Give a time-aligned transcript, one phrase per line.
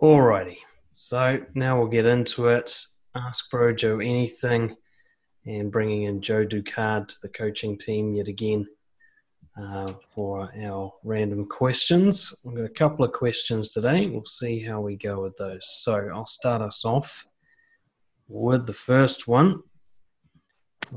[0.00, 0.58] Alrighty,
[0.92, 2.84] so now we'll get into it.
[3.16, 4.76] Ask Brojo anything,
[5.44, 8.68] and bringing in Joe Ducard to the coaching team yet again
[9.60, 12.32] uh, for our random questions.
[12.44, 14.06] We've got a couple of questions today.
[14.06, 15.68] We'll see how we go with those.
[15.68, 17.26] So I'll start us off
[18.28, 19.64] with the first one.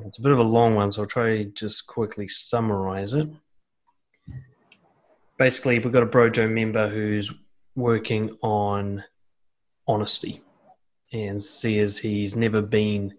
[0.06, 3.30] It's a bit of a long one, so I'll try just quickly summarize it.
[5.40, 7.34] Basically, we've got a Brojo member who's
[7.76, 9.04] working on
[9.88, 10.42] honesty
[11.12, 13.14] and says he's never been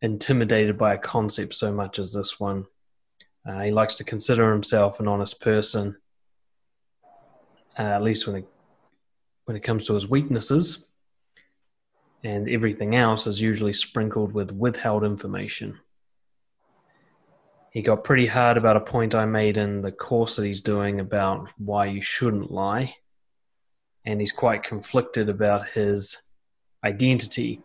[0.00, 2.66] intimidated by a concept so much as this one.
[3.46, 5.96] Uh, he likes to consider himself an honest person,
[7.78, 8.48] uh, at least when it
[9.44, 10.86] when it comes to his weaknesses,
[12.22, 15.78] and everything else is usually sprinkled with withheld information.
[17.70, 21.00] He got pretty hard about a point I made in the course that he's doing
[21.00, 22.96] about why you shouldn't lie,
[24.08, 26.16] and he's quite conflicted about his
[26.82, 27.62] identity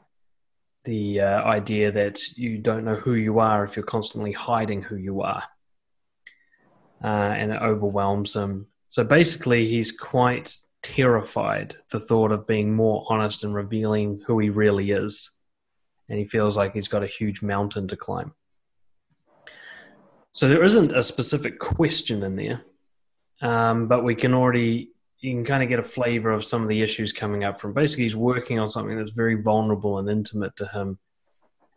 [0.83, 4.97] the uh, idea that you don't know who you are if you're constantly hiding who
[4.97, 5.44] you are.
[7.02, 8.67] Uh, and it overwhelms him.
[8.89, 14.50] So basically, he's quite terrified the thought of being more honest and revealing who he
[14.50, 15.38] really is.
[16.09, 18.33] And he feels like he's got a huge mountain to climb.
[20.33, 22.61] So there isn't a specific question in there,
[23.41, 24.92] um, but we can already
[25.23, 27.71] you can kind of get a flavor of some of the issues coming up from
[27.73, 30.99] basically he's working on something that's very vulnerable and intimate to him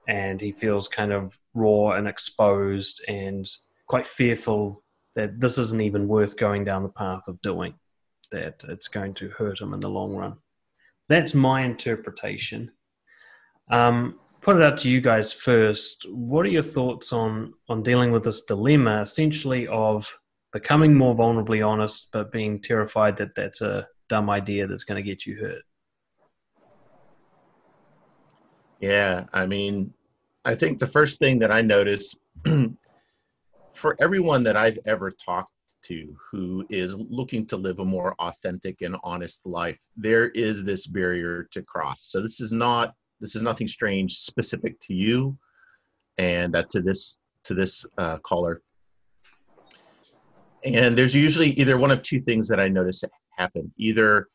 [0.09, 3.49] and he feels kind of raw and exposed and
[3.87, 4.83] quite fearful
[5.15, 7.73] that this isn't even worth going down the path of doing
[8.33, 10.37] that it's going to hurt him in the long run.
[11.09, 12.73] That's my interpretation.
[13.71, 16.05] Um, put it out to you guys first.
[16.11, 20.19] What are your thoughts on on dealing with this dilemma essentially of
[20.57, 25.07] becoming more vulnerably honest, but being terrified that that's a dumb idea that's going to
[25.07, 25.63] get you hurt.
[28.81, 29.93] Yeah, I mean,
[30.47, 32.17] I think the first thing that I notice
[33.75, 35.53] for everyone that I've ever talked
[35.89, 40.87] to who is looking to live a more authentic and honest life, there is this
[40.87, 42.05] barrier to cross.
[42.05, 45.37] So this is not this is nothing strange specific to you
[46.17, 48.63] and that to this to this uh, caller
[50.75, 53.05] and there's usually either one of two things that I notice
[53.37, 53.73] happen.
[53.77, 54.29] Either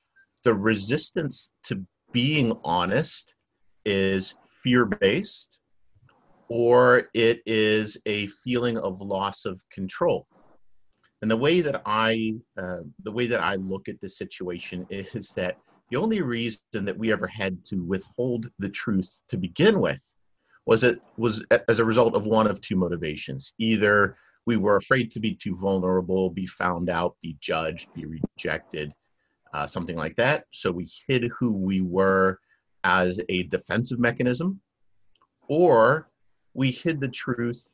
[0.43, 3.33] the resistance to being honest
[3.85, 5.59] is fear based,
[6.47, 10.27] or it is a feeling of loss of control.
[11.21, 15.33] And the way that I uh, the way that I look at this situation is
[15.35, 15.57] that
[15.89, 20.01] the only reason that we ever had to withhold the truth to begin with
[20.65, 24.15] was it was as a result of one of two motivations either
[24.45, 28.93] we were afraid to be too vulnerable, be found out, be judged, be rejected,
[29.53, 30.45] uh, something like that.
[30.51, 32.39] So we hid who we were
[32.83, 34.59] as a defensive mechanism,
[35.47, 36.09] or
[36.53, 37.69] we hid the truth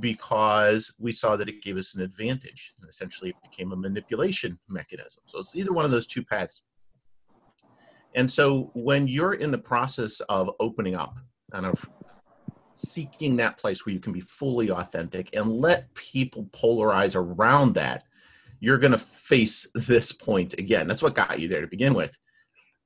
[0.00, 2.72] because we saw that it gave us an advantage.
[2.80, 5.22] And essentially, it became a manipulation mechanism.
[5.26, 6.62] So it's either one of those two paths.
[8.16, 11.16] And so when you're in the process of opening up
[11.52, 11.88] and of
[12.76, 18.04] seeking that place where you can be fully authentic and let people polarize around that,
[18.60, 20.88] you're going to face this point again.
[20.88, 22.16] That's what got you there to begin with.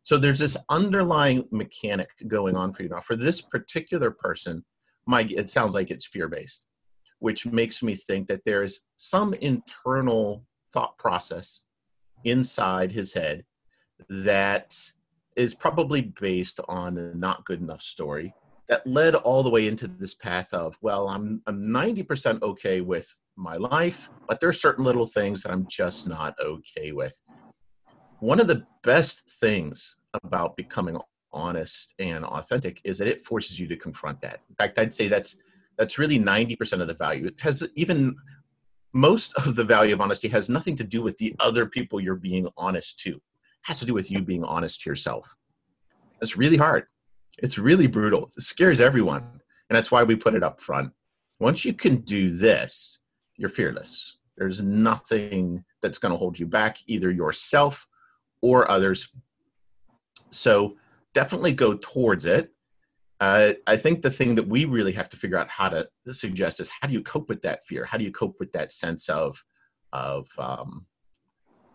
[0.02, 3.00] So there's this underlying mechanic going on for you now.
[3.00, 4.64] For this particular person,
[5.06, 6.66] my it sounds like it's fear based,
[7.18, 11.64] which makes me think that there is some internal thought process
[12.24, 13.44] inside his head
[14.08, 14.74] that
[15.36, 18.32] is probably based on a not good enough story
[18.68, 23.18] that led all the way into this path of well i'm i'm 90% okay with
[23.36, 27.20] my life but there are certain little things that i'm just not okay with.
[28.20, 30.98] One of the best things about becoming
[31.32, 34.40] honest and authentic is that it forces you to confront that.
[34.48, 35.38] In fact i'd say that's
[35.78, 37.26] that's really 90% of the value.
[37.26, 38.16] It has even
[38.92, 42.16] most of the value of honesty has nothing to do with the other people you're
[42.16, 43.10] being honest to.
[43.10, 43.22] It
[43.62, 45.36] has to do with you being honest to yourself.
[46.20, 46.86] It's really hard
[47.38, 48.30] it's really brutal.
[48.36, 49.22] It scares everyone.
[49.68, 50.92] And that's why we put it up front.
[51.40, 53.00] Once you can do this,
[53.36, 54.18] you're fearless.
[54.36, 57.86] There's nothing that's going to hold you back, either yourself
[58.40, 59.08] or others.
[60.30, 60.76] So
[61.14, 62.52] definitely go towards it.
[63.20, 66.60] Uh, I think the thing that we really have to figure out how to suggest
[66.60, 67.84] is how do you cope with that fear?
[67.84, 69.42] How do you cope with that sense of
[69.92, 70.86] of um,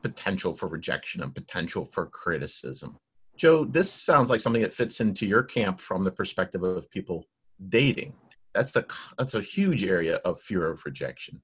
[0.03, 2.97] potential for rejection and potential for criticism?
[3.35, 7.25] Joe, this sounds like something that fits into your camp from the perspective of people
[7.69, 8.13] dating.
[8.53, 8.85] That's a
[9.17, 11.41] that's a huge area of fear of rejection.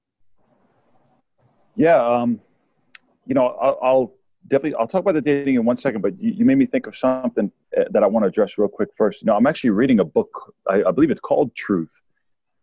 [1.76, 2.40] Yeah, um,
[3.26, 4.14] you know, I'll, I'll
[4.48, 6.86] definitely, I'll talk about the dating in one second, but you, you made me think
[6.86, 9.24] of something uh, that I want to address real quick first.
[9.24, 10.54] No, I'm actually reading a book.
[10.68, 11.90] I, I believe it's called Truth.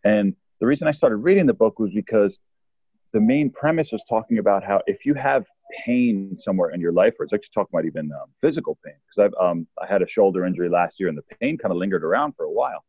[0.03, 2.37] And the reason I started reading the book was because
[3.13, 5.45] the main premise was talking about how if you have
[5.85, 9.31] pain somewhere in your life, or it's actually talking about even um, physical pain, because
[9.31, 12.03] I've um, I had a shoulder injury last year, and the pain kind of lingered
[12.03, 12.83] around for a while,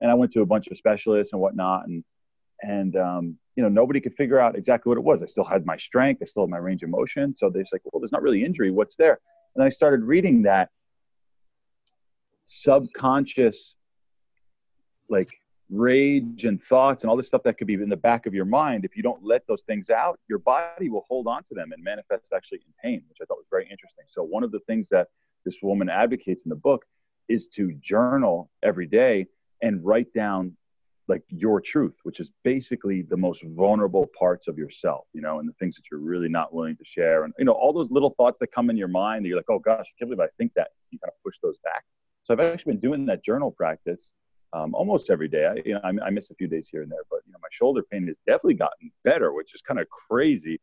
[0.00, 2.04] and I went to a bunch of specialists and whatnot, and
[2.62, 5.22] and um, you know nobody could figure out exactly what it was.
[5.22, 7.82] I still had my strength, I still had my range of motion, so they're like,
[7.92, 8.70] well, there's not really injury.
[8.70, 9.20] What's there?
[9.54, 10.70] And I started reading that
[12.46, 13.74] subconscious,
[15.08, 15.30] like
[15.72, 18.44] rage and thoughts and all this stuff that could be in the back of your
[18.44, 21.72] mind, if you don't let those things out, your body will hold on to them
[21.72, 24.04] and manifest actually in pain, which I thought was very interesting.
[24.08, 25.08] So, one of the things that
[25.44, 26.84] this woman advocates in the book
[27.28, 29.26] is to journal every day
[29.62, 30.56] and write down
[31.08, 35.48] like your truth, which is basically the most vulnerable parts of yourself, you know, and
[35.48, 37.24] the things that you're really not willing to share.
[37.24, 39.50] And, you know, all those little thoughts that come in your mind, that you're like,
[39.50, 40.68] oh gosh, I can't believe I think that.
[40.90, 41.84] You kind of push those back.
[42.24, 44.12] So I've actually been doing that journal practice
[44.52, 45.46] um, almost every day.
[45.46, 47.38] I, you know, I, I, miss a few days here and there, but you know,
[47.40, 50.60] my shoulder pain has definitely gotten better, which is kind of crazy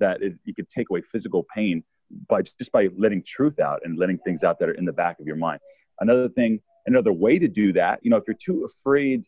[0.00, 1.82] that it, you could take away physical pain
[2.28, 5.18] by just by letting truth out and letting things out that are in the back
[5.20, 5.60] of your mind.
[6.00, 9.24] Another thing, another way to do that, you know, if you're too afraid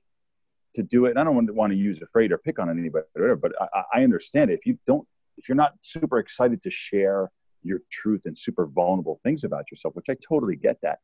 [0.74, 3.52] to do it, and I don't want to use afraid or pick on anybody, but
[3.60, 4.54] I, I understand it.
[4.54, 5.06] If you don't,
[5.36, 7.30] if you're not super excited to share
[7.62, 11.00] your truth and super vulnerable things about yourself, which I totally get that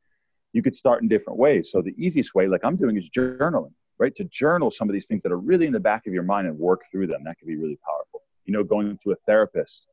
[0.52, 1.70] you could start in different ways.
[1.70, 4.14] So the easiest way, like I'm doing, is journaling, right?
[4.16, 6.46] To journal some of these things that are really in the back of your mind
[6.46, 7.22] and work through them.
[7.24, 8.22] That could be really powerful.
[8.44, 9.86] You know, going to a therapist,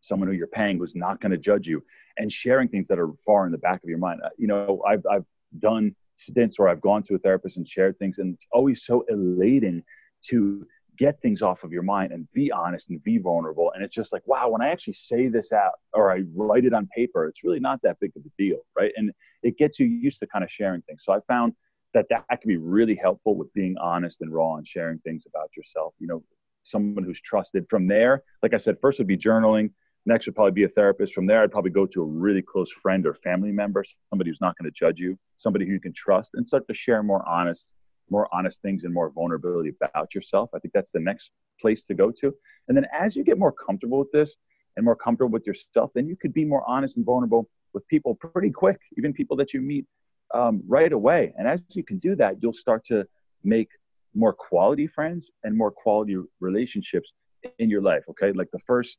[0.00, 1.82] someone who you're paying who's not going to judge you,
[2.18, 4.20] and sharing things that are far in the back of your mind.
[4.38, 5.24] You know, I've I've
[5.58, 9.04] done stints where I've gone to a therapist and shared things, and it's always so
[9.08, 9.82] elating
[10.28, 10.66] to
[10.98, 13.72] get things off of your mind and be honest and be vulnerable.
[13.74, 16.74] And it's just like, wow, when I actually say this out or I write it
[16.74, 18.92] on paper, it's really not that big of a deal, right?
[18.96, 19.10] And
[19.42, 21.02] it gets you used to kind of sharing things.
[21.04, 21.54] So I found
[21.94, 25.50] that that can be really helpful with being honest and raw and sharing things about
[25.56, 25.94] yourself.
[25.98, 26.22] You know,
[26.62, 27.66] someone who's trusted.
[27.68, 29.70] From there, like I said, first would be journaling.
[30.04, 31.12] Next would probably be a therapist.
[31.12, 34.40] From there, I'd probably go to a really close friend or family member, somebody who's
[34.40, 37.26] not going to judge you, somebody who you can trust, and start to share more
[37.28, 37.68] honest,
[38.10, 40.50] more honest things and more vulnerability about yourself.
[40.54, 41.30] I think that's the next
[41.60, 42.34] place to go to.
[42.68, 44.34] And then as you get more comfortable with this
[44.76, 48.14] and more comfortable with yourself, then you could be more honest and vulnerable with people
[48.14, 49.86] pretty quick, even people that you meet
[50.34, 51.32] um, right away.
[51.38, 53.04] And as you can do that, you'll start to
[53.44, 53.68] make
[54.14, 57.12] more quality friends and more quality relationships
[57.58, 58.02] in your life.
[58.10, 58.32] Okay.
[58.32, 58.98] Like the first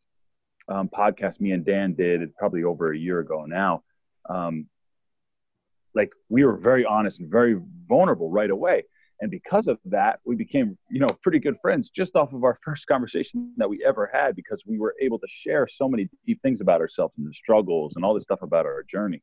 [0.68, 3.84] um, podcast me and Dan did probably over a year ago now.
[4.30, 4.68] Um,
[5.96, 8.84] like we were very honest and very vulnerable right away.
[9.22, 12.60] And because of that, we became, you know, pretty good friends just off of our
[12.64, 16.42] first conversation that we ever had because we were able to share so many deep
[16.42, 19.22] things about ourselves and the struggles and all this stuff about our journey.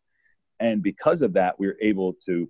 [0.61, 2.49] And because of that, we were able to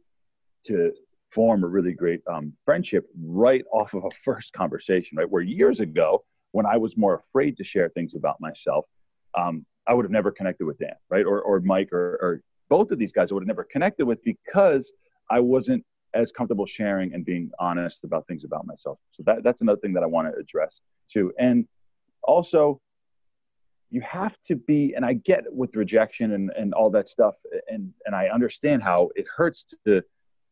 [0.66, 0.92] to
[1.32, 5.30] form a really great um, friendship right off of a first conversation, right?
[5.30, 8.84] Where years ago, when I was more afraid to share things about myself,
[9.36, 11.24] um, I would have never connected with Dan, right?
[11.24, 14.22] Or, or Mike or, or both of these guys I would have never connected with
[14.24, 14.92] because
[15.30, 15.84] I wasn't
[16.14, 18.98] as comfortable sharing and being honest about things about myself.
[19.12, 20.80] So that, that's another thing that I want to address
[21.12, 21.32] too.
[21.38, 21.66] And
[22.22, 22.80] also,
[23.90, 27.34] you have to be, and I get with rejection and, and all that stuff,
[27.68, 30.02] and, and I understand how it hurts to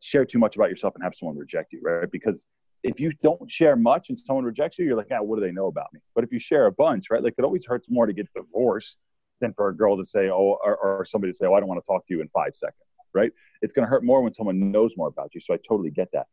[0.01, 2.09] share too much about yourself and have someone reject you, right?
[2.11, 2.45] Because
[2.83, 5.51] if you don't share much and someone rejects you, you're like, yeah, what do they
[5.51, 5.99] know about me?
[6.15, 8.97] But if you share a bunch, right, like it always hurts more to get divorced
[9.41, 11.69] than for a girl to say, oh, or, or somebody to say, oh, I don't
[11.69, 13.31] want to talk to you in five seconds, right?
[13.61, 15.41] it's going to hurt more when someone knows more about you.
[15.41, 16.27] So I totally get that.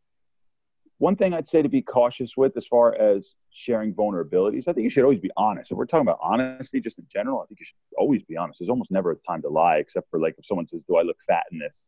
[0.99, 4.85] One thing I'd say to be cautious with as far as sharing vulnerabilities, I think
[4.85, 5.71] you should always be honest.
[5.71, 8.61] If we're talking about honesty just in general, I think you should always be honest.
[8.61, 11.03] There's almost never a time to lie except for like if someone says, Do I
[11.03, 11.87] look fat in this?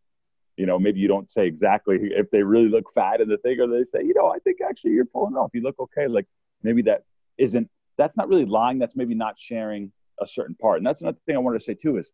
[0.58, 3.60] You know, maybe you don't say exactly if they really look fat in the thing,
[3.60, 5.50] or they say, you know, I think actually you're pulling off.
[5.54, 6.06] You look okay.
[6.06, 6.26] Like
[6.62, 7.04] maybe that
[7.38, 8.78] isn't that's not really lying.
[8.78, 9.90] That's maybe not sharing
[10.20, 10.78] a certain part.
[10.78, 12.10] And that's another thing I wanted to say too is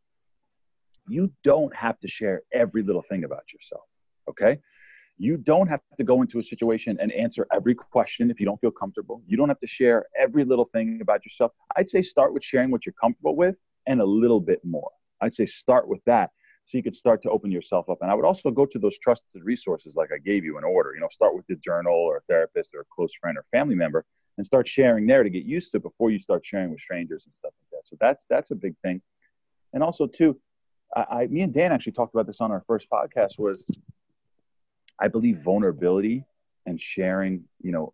[1.09, 3.85] you don't have to share every little thing about yourself.
[4.29, 4.59] Okay.
[5.17, 8.61] You don't have to go into a situation and answer every question if you don't
[8.61, 9.23] feel comfortable.
[9.27, 11.53] You don't have to share every little thing about yourself.
[11.77, 13.55] I'd say start with sharing what you're comfortable with
[13.87, 14.91] and a little bit more.
[15.21, 16.31] I'd say start with that
[16.67, 17.99] so you could start to open yourself up.
[18.01, 20.95] And I would also go to those trusted resources like I gave you in order.
[20.95, 23.75] You know, start with the journal or a therapist or a close friend or family
[23.75, 24.05] member
[24.37, 27.35] and start sharing there to get used to before you start sharing with strangers and
[27.39, 27.89] stuff like that.
[27.89, 29.01] So that's that's a big thing.
[29.75, 30.39] And also too,
[30.95, 33.39] I, I, me and Dan actually talked about this on our first podcast.
[33.39, 33.65] Was
[35.01, 36.25] I believe vulnerability
[36.67, 37.93] and sharing, you know,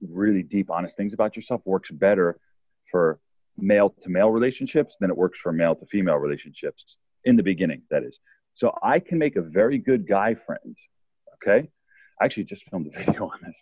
[0.00, 2.38] really deep, honest things about yourself works better
[2.90, 3.20] for
[3.56, 7.82] male to male relationships than it works for male to female relationships in the beginning,
[7.90, 8.18] that is.
[8.54, 10.76] So I can make a very good guy friend.
[11.34, 11.68] Okay.
[12.20, 13.56] I actually just filmed a video on this.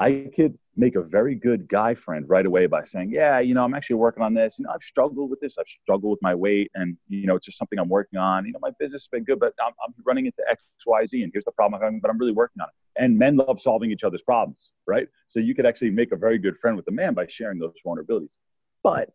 [0.00, 3.62] I could make a very good guy friend right away by saying, Yeah, you know,
[3.62, 4.56] I'm actually working on this.
[4.58, 5.56] You know, I've struggled with this.
[5.58, 8.46] I've struggled with my weight, and, you know, it's just something I'm working on.
[8.46, 11.22] You know, my business has been good, but I'm, I'm running into X, Y, Z,
[11.22, 13.02] and here's the problem I'm having, but I'm really working on it.
[13.02, 15.06] And men love solving each other's problems, right?
[15.28, 17.74] So you could actually make a very good friend with a man by sharing those
[17.86, 18.34] vulnerabilities.
[18.82, 19.10] But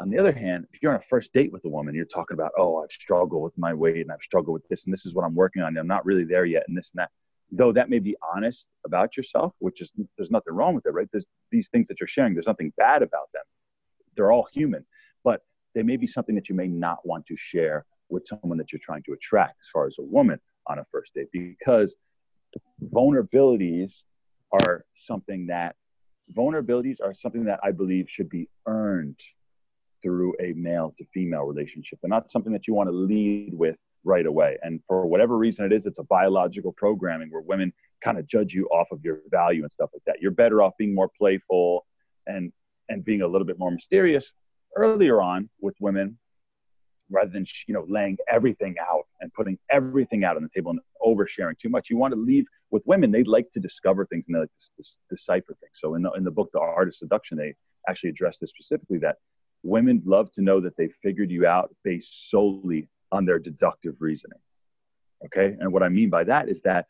[0.00, 2.34] on the other hand, if you're on a first date with a woman, you're talking
[2.34, 5.12] about, oh, I've struggled with my weight and I've struggled with this and this is
[5.14, 5.76] what I'm working on.
[5.76, 7.10] I'm not really there yet, and this and that.
[7.54, 11.08] Though that may be honest about yourself, which is there's nothing wrong with it, right?
[11.12, 12.32] There's these things that you're sharing.
[12.32, 13.42] There's nothing bad about them.
[14.16, 14.86] They're all human,
[15.22, 15.42] but
[15.74, 18.80] they may be something that you may not want to share with someone that you're
[18.82, 21.94] trying to attract, as far as a woman on a first date, because
[22.90, 24.02] vulnerabilities
[24.62, 25.76] are something that
[26.34, 29.18] vulnerabilities are something that I believe should be earned
[30.02, 31.98] through a male to female relationship.
[32.00, 34.58] They're not something that you want to lead with right away.
[34.62, 38.52] And for whatever reason it is, it's a biological programming where women kind of judge
[38.52, 40.20] you off of your value and stuff like that.
[40.20, 41.86] You're better off being more playful
[42.26, 42.52] and
[42.88, 44.32] and being a little bit more mysterious
[44.76, 46.18] earlier on with women
[47.10, 50.80] rather than you know laying everything out and putting everything out on the table and
[51.02, 51.90] oversharing too much.
[51.90, 54.84] You want to leave with women; they like to discover things and they like to
[55.10, 55.72] decipher things.
[55.74, 57.54] So in the in the book, The Art of Seduction, they
[57.88, 59.16] actually address this specifically that
[59.62, 64.38] women love to know that they figured you out based solely on their deductive reasoning.
[65.26, 65.56] Okay.
[65.60, 66.86] And what I mean by that is that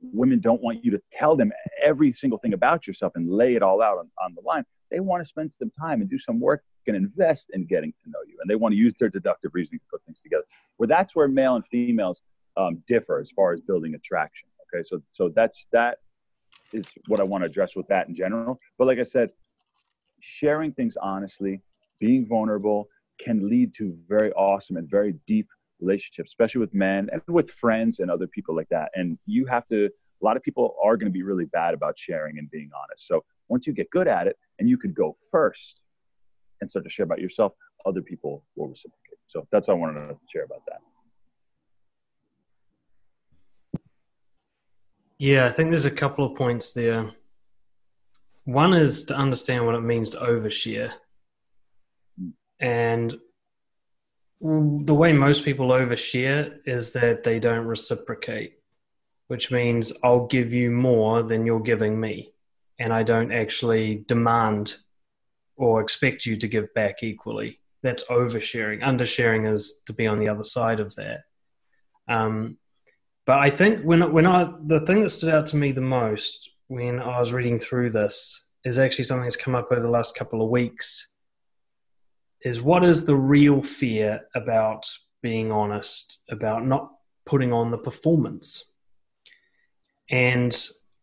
[0.00, 3.62] women don't want you to tell them every single thing about yourself and lay it
[3.62, 4.64] all out on, on the line.
[4.90, 8.10] They want to spend some time and do some work and invest in getting to
[8.10, 8.36] know you.
[8.40, 10.44] And they want to use their deductive reasoning to put things together.
[10.76, 12.20] Where that's where male and females
[12.56, 14.48] um, differ as far as building attraction.
[14.74, 14.82] Okay.
[14.88, 15.98] So, so that's, that
[16.72, 18.58] is what I want to address with that in general.
[18.78, 19.30] But like I said,
[20.20, 21.60] sharing things honestly,
[22.00, 25.48] being vulnerable can lead to very awesome and very deep
[25.80, 28.90] relationships, especially with men and with friends and other people like that.
[28.94, 31.98] And you have to, a lot of people are going to be really bad about
[31.98, 33.06] sharing and being honest.
[33.06, 35.80] So once you get good at it and you could go first
[36.60, 37.52] and start to share about yourself,
[37.86, 39.18] other people will reciprocate.
[39.28, 40.80] So that's what I wanted to share about that.
[45.18, 47.12] Yeah, I think there's a couple of points there.
[48.44, 50.92] One is to understand what it means to overshare.
[52.60, 53.16] And
[54.40, 58.58] the way most people overshare is that they don't reciprocate,
[59.28, 62.32] which means I'll give you more than you're giving me.
[62.78, 64.76] And I don't actually demand
[65.56, 67.60] or expect you to give back equally.
[67.82, 68.82] That's oversharing.
[68.82, 71.22] Undersharing is to be on the other side of that.
[72.08, 72.58] Um,
[73.26, 76.50] but I think when when I the thing that stood out to me the most
[76.66, 80.14] when I was reading through this is actually something that's come up over the last
[80.14, 81.13] couple of weeks
[82.44, 84.86] is what is the real fear about
[85.22, 86.90] being honest, about not
[87.24, 88.72] putting on the performance?
[90.10, 90.54] And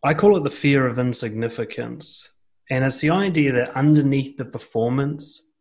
[0.04, 2.32] I call it the fear of insignificance.
[2.70, 5.52] And it's the idea that underneath the performance,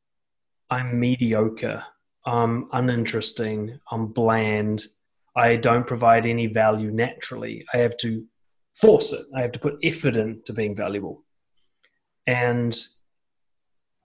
[0.68, 1.82] I'm mediocre,
[2.26, 4.84] I'm uninteresting, I'm bland,
[5.34, 7.64] I don't provide any value naturally.
[7.72, 8.24] I have to
[8.74, 11.24] force it, I have to put effort into being valuable.
[12.26, 12.78] And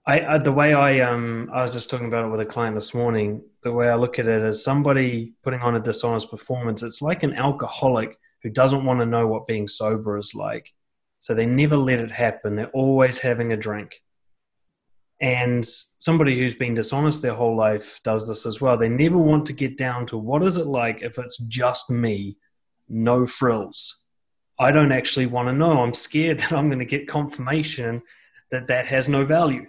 [0.06, 2.76] I, I, the way I um I was just talking about it with a client
[2.76, 3.42] this morning.
[3.64, 6.82] The way I look at it is somebody putting on a dishonest performance.
[6.84, 10.72] It's like an alcoholic who doesn't want to know what being sober is like,
[11.18, 12.54] so they never let it happen.
[12.54, 14.00] They're always having a drink.
[15.20, 15.66] And
[15.98, 18.76] somebody who's been dishonest their whole life does this as well.
[18.76, 22.36] They never want to get down to what is it like if it's just me,
[22.88, 24.04] no frills.
[24.58, 25.82] I don't actually want to know.
[25.82, 28.02] I'm scared that I'm going to get confirmation
[28.52, 29.66] that that has no value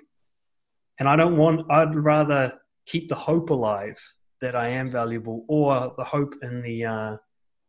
[0.99, 2.53] and I don't want, I'd rather
[2.85, 3.99] keep the hope alive
[4.41, 7.17] that I am valuable or the hope in the, uh,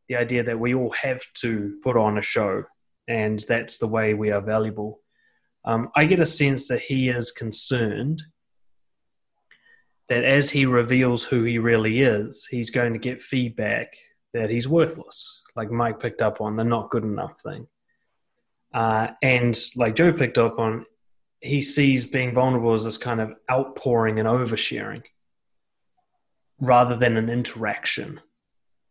[0.08, 2.64] the idea that we all have to put on a show
[3.08, 5.00] and that's the way we are valuable.
[5.64, 8.22] Um, I get a sense that he is concerned
[10.08, 13.94] that as he reveals who he really is, he's going to get feedback
[14.34, 17.66] that he's worthless, like Mike picked up on the not good enough thing.
[18.72, 20.84] Uh, and like Joe picked up on,
[21.40, 25.02] he sees being vulnerable as this kind of outpouring and oversharing
[26.60, 28.20] rather than an interaction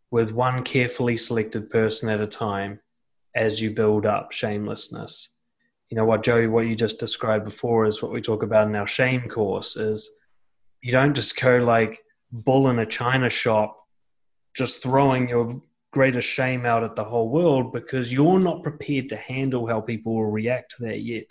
[0.10, 2.80] with one carefully selected person at a time
[3.36, 5.30] as you build up shamelessness.
[5.90, 8.76] You know what, Joey, what you just described before is what we talk about in
[8.76, 10.10] our shame course is
[10.82, 12.00] you don't just go like
[12.32, 13.78] bull in a china shop,
[14.56, 15.62] just throwing your
[15.92, 20.16] greatest shame out at the whole world because you're not prepared to handle how people
[20.16, 21.26] will react to that yet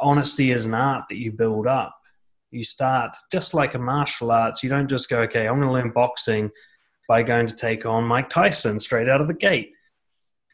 [0.00, 1.96] honesty is an art that you build up
[2.50, 4.62] You start just like a martial arts.
[4.62, 6.50] You don't just go, okay, I'm going to learn boxing
[7.08, 9.72] by going to take on Mike Tyson straight out of the gate,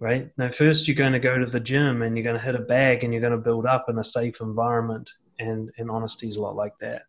[0.00, 0.30] right?
[0.38, 2.60] No, first you're going to go to the gym and you're going to hit a
[2.60, 5.10] bag and you're going to build up in a safe environment.
[5.40, 7.02] And, and honesty is a lot like that.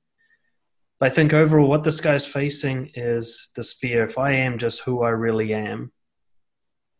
[1.00, 4.82] But I think overall, what this guy's facing is this fear if I am just
[4.82, 5.92] who I really am,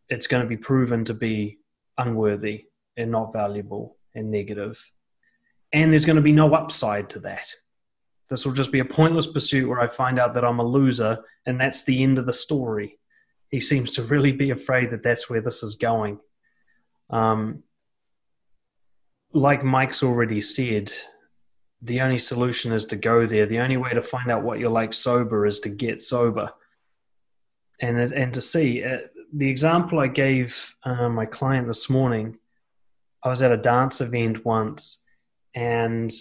[0.08, 1.58] it's going to be proven to be
[1.98, 2.64] unworthy
[2.96, 4.90] and not valuable and negative.
[5.72, 7.54] And there's going to be no upside to that.
[8.28, 11.24] This will just be a pointless pursuit where I find out that I'm a loser,
[11.46, 12.98] and that's the end of the story.
[13.48, 16.20] He seems to really be afraid that that's where this is going.
[17.10, 17.64] Um,
[19.32, 20.92] like Mike's already said,
[21.82, 23.46] the only solution is to go there.
[23.46, 26.50] The only way to find out what you're like sober is to get sober,
[27.80, 28.84] and and to see.
[28.84, 28.98] Uh,
[29.32, 32.38] the example I gave uh, my client this morning,
[33.22, 34.99] I was at a dance event once,
[35.54, 36.12] and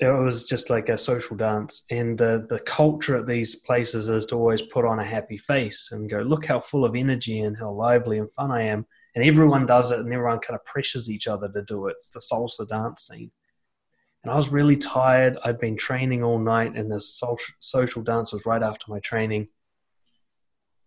[0.00, 1.84] it was just like a social dance.
[1.90, 5.90] And the the culture at these places is to always put on a happy face
[5.90, 8.86] and go, look how full of energy and how lively and fun I am.
[9.14, 11.96] And everyone does it, and everyone kind of pressures each other to do it.
[11.96, 13.32] It's the salsa dance scene.
[14.22, 15.38] And I was really tired.
[15.44, 19.48] I'd been training all night, and social, social dance was right after my training.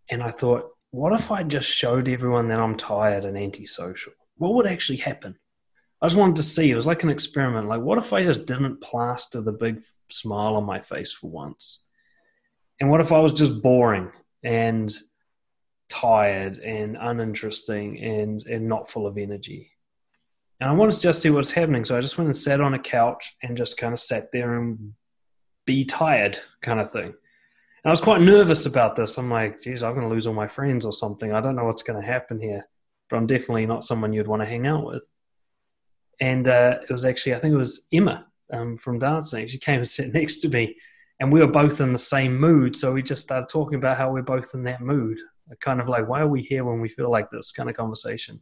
[0.09, 4.13] And I thought, what if I just showed everyone that I'm tired and antisocial?
[4.37, 5.37] What would actually happen?
[6.01, 6.71] I just wanted to see.
[6.71, 7.67] It was like an experiment.
[7.67, 11.85] Like, what if I just didn't plaster the big smile on my face for once?
[12.79, 14.11] And what if I was just boring
[14.43, 14.91] and
[15.89, 19.71] tired and uninteresting and, and not full of energy?
[20.59, 21.85] And I wanted to just see what's happening.
[21.85, 24.57] So I just went and sat on a couch and just kind of sat there
[24.57, 24.93] and
[25.65, 27.13] be tired kind of thing.
[27.83, 29.17] And I was quite nervous about this.
[29.17, 31.33] I'm like, geez, I'm going to lose all my friends or something.
[31.33, 32.67] I don't know what's going to happen here,
[33.09, 35.05] but I'm definitely not someone you'd want to hang out with.
[36.21, 39.47] And uh, it was actually, I think it was Emma um, from dancing.
[39.47, 40.77] She came and sat next to me,
[41.19, 42.77] and we were both in the same mood.
[42.77, 45.17] So we just started talking about how we're both in that mood.
[45.59, 48.39] Kind of like, why are we here when we feel like this kind of conversation?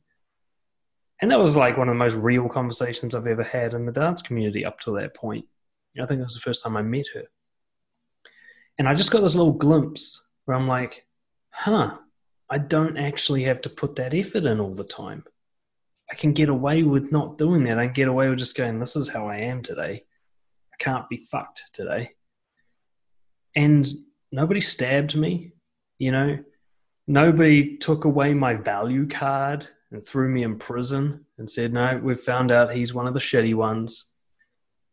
[1.22, 3.92] and that was like one of the most real conversations I've ever had in the
[3.92, 5.46] dance community up to that point.
[6.02, 7.24] I think it was the first time I met her.
[8.78, 11.06] And I just got this little glimpse where I'm like,
[11.50, 11.98] huh,
[12.50, 15.26] I don't actually have to put that effort in all the time.
[16.12, 17.78] I can get away with not doing that.
[17.78, 20.04] I can get away with just going, this is how I am today.
[20.74, 22.12] I can't be fucked today.
[23.56, 23.88] And
[24.32, 25.52] nobody stabbed me,
[25.98, 26.40] you know,
[27.08, 32.20] nobody took away my value card and threw me in prison and said, no, we've
[32.20, 34.12] found out he's one of the shitty ones.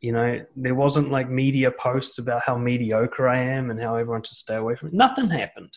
[0.00, 4.22] You know, there wasn't like media posts about how mediocre I am and how everyone
[4.22, 4.94] should stay away from it.
[4.94, 5.72] Nothing happened.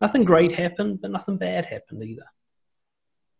[0.00, 2.26] Nothing great happened, but nothing bad happened either.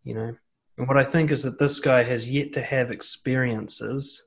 [0.04, 0.36] You know,
[0.78, 4.26] and what I think is that this guy has yet to have experiences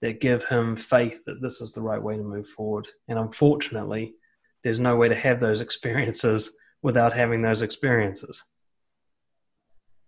[0.00, 2.88] that give him faith that this is the right way to move forward.
[3.08, 4.14] And unfortunately,
[4.62, 8.42] there's no way to have those experiences without having those experiences.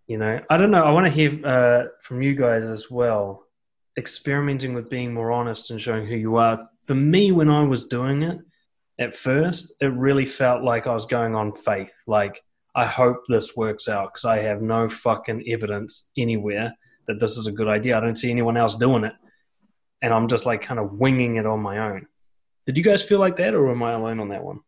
[0.09, 0.85] You know i don't know.
[0.85, 3.45] I want to hear uh, from you guys as well
[3.97, 6.69] experimenting with being more honest and showing who you are.
[6.87, 8.41] For me when i was doing it
[8.99, 11.95] at first it really felt like i was going on faith.
[12.07, 12.43] Like
[12.75, 16.75] i hope this works out because i have no fucking evidence anywhere
[17.07, 19.15] that this is a good idea i don't see anyone else doing it
[20.03, 22.07] and i'm just like kind of winging it on my own
[22.67, 24.61] did you guys feel like that or am i alone on that one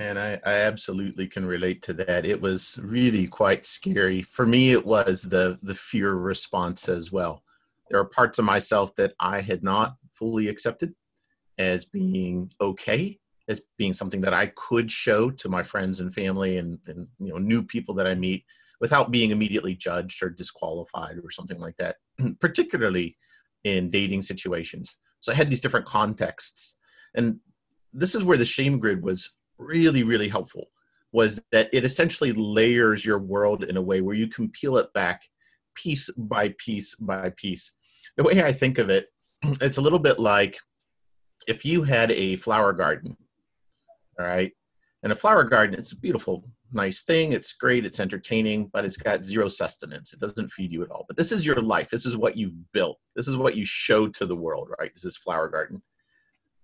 [0.00, 2.24] and I, I, absolutely can relate to that.
[2.24, 4.22] It was really quite scary.
[4.22, 7.42] For me, it was the the fear response as well.
[7.90, 10.94] There are parts of myself that I had not fully accepted
[11.58, 13.18] as being okay,
[13.50, 17.32] as being something that I could show to my friends and family and, and you
[17.32, 18.44] know new people that I meet
[18.80, 21.96] without being immediately judged or disqualified or something like that.
[22.40, 23.16] Particularly
[23.64, 24.96] in dating situations.
[25.20, 26.78] So I had these different contexts,
[27.14, 27.40] and
[27.92, 30.70] this is where the shame grid was really, really helpful
[31.12, 34.92] was that it essentially layers your world in a way where you can peel it
[34.94, 35.22] back
[35.74, 37.74] piece by piece by piece.
[38.16, 39.08] The way I think of it,
[39.42, 40.56] it's a little bit like
[41.48, 43.16] if you had a flower garden,
[44.20, 44.52] all right,
[45.02, 47.32] and a flower garden, it's a beautiful, nice thing.
[47.32, 50.12] It's great, it's entertaining, but it's got zero sustenance.
[50.12, 51.06] It doesn't feed you at all.
[51.08, 51.88] But this is your life.
[51.88, 52.98] This is what you've built.
[53.16, 54.92] This is what you show to the world, right?
[54.94, 55.82] This is flower garden.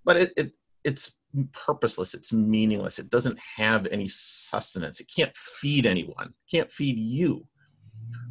[0.05, 0.53] But it, it
[0.85, 1.17] it's
[1.53, 6.97] purposeless it's meaningless it doesn't have any sustenance it can't feed anyone it can't feed
[6.97, 7.47] you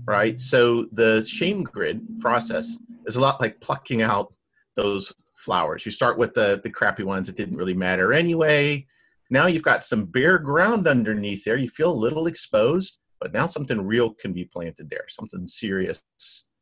[0.05, 4.33] right so the shame grid process is a lot like plucking out
[4.75, 8.83] those flowers you start with the the crappy ones that didn't really matter anyway
[9.29, 13.45] now you've got some bare ground underneath there you feel a little exposed but now
[13.45, 16.01] something real can be planted there something serious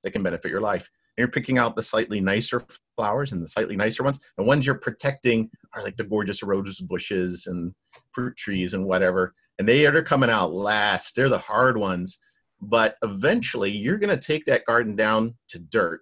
[0.04, 2.64] that can benefit your life you're picking out the slightly nicer
[2.98, 4.20] flowers and the slightly nicer ones.
[4.38, 7.74] The ones you're protecting are like the gorgeous rose bushes and
[8.12, 9.34] fruit trees and whatever.
[9.60, 11.16] And they are coming out last.
[11.16, 12.20] They're the hard ones.
[12.62, 16.02] But eventually, you're going to take that garden down to dirt.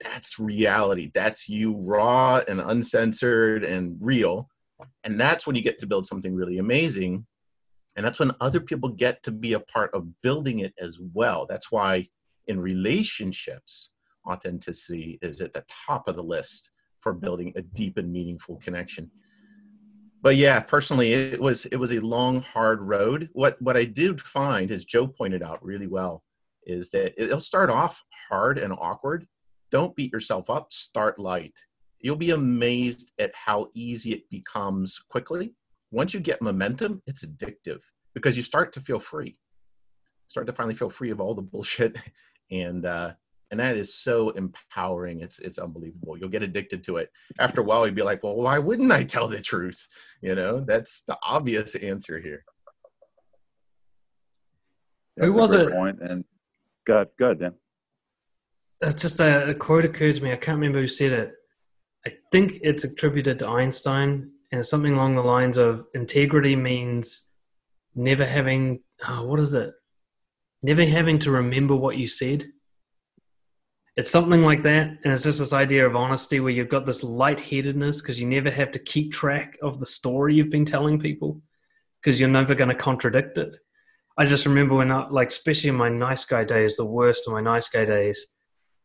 [0.00, 1.10] That's reality.
[1.12, 4.48] That's you raw and uncensored and real.
[5.04, 7.26] And that's when you get to build something really amazing.
[7.96, 11.46] And that's when other people get to be a part of building it as well.
[11.48, 12.08] That's why
[12.46, 13.92] in relationships,
[14.28, 19.10] authenticity is at the top of the list for building a deep and meaningful connection.
[20.22, 23.30] But yeah personally it was it was a long hard road.
[23.32, 26.22] What what i did find as joe pointed out really well
[26.66, 29.26] is that it'll start off hard and awkward.
[29.70, 30.72] Don't beat yourself up.
[30.72, 31.54] Start light
[32.00, 35.54] you'll be amazed at how easy it becomes quickly.
[35.90, 37.80] Once you get momentum it's addictive
[38.14, 39.38] because you start to feel free.
[40.28, 41.98] Start to finally feel free of all the bullshit.
[42.52, 43.12] And uh
[43.52, 45.20] and that is so empowering.
[45.20, 46.18] It's it's unbelievable.
[46.18, 47.08] You'll get addicted to it.
[47.38, 49.86] After a while you'd be like well why wouldn't i tell the truth?
[50.20, 52.44] You know that's the obvious answer here.
[55.16, 56.24] That's Who was it point and
[56.84, 57.54] good good then
[58.80, 60.32] that's just a, a quote occurred to me.
[60.32, 61.34] I can't remember who said it
[62.06, 67.30] i think it's attributed to einstein and it's something along the lines of integrity means
[67.94, 69.72] never having oh, what is it?
[70.62, 72.44] Never having to remember what you said.
[73.96, 77.02] It's something like that and it's just this idea of honesty where you've got this
[77.02, 81.42] lightheadedness because you never have to keep track of the story you've been telling people
[82.00, 83.56] because you're never going to contradict it.
[84.16, 87.32] I just remember when i like especially in my nice guy days the worst of
[87.32, 88.34] my nice guy days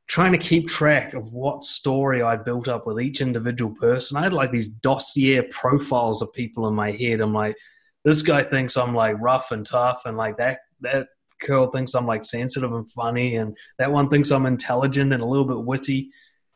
[0.07, 4.23] trying to keep track of what story i built up with each individual person i
[4.23, 7.55] had like these dossier profiles of people in my head i'm like
[8.03, 11.07] this guy thinks i'm like rough and tough and like that that
[11.45, 15.27] girl thinks I'm like sensitive and funny, and that one thinks I'm intelligent and a
[15.27, 16.11] little bit witty.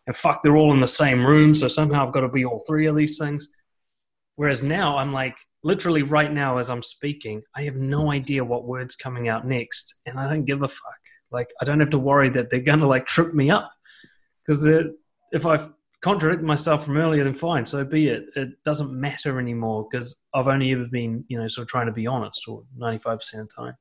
[0.08, 2.64] And fuck, they're all in the same room, so somehow I've got to be all
[2.68, 3.48] three of these things.
[4.36, 8.66] Whereas now I'm like, literally right now as I'm speaking, I have no idea what
[8.66, 10.99] word's coming out next, and I don't give a fuck.
[11.32, 13.72] Like, I don't have to worry that they're gonna like trip me up
[14.46, 14.68] because
[15.32, 15.68] if I
[16.02, 18.26] contradict myself from earlier, then fine, so be it.
[18.36, 21.92] It doesn't matter anymore because I've only ever been, you know, sort of trying to
[21.92, 23.76] be honest, or ninety five percent of the time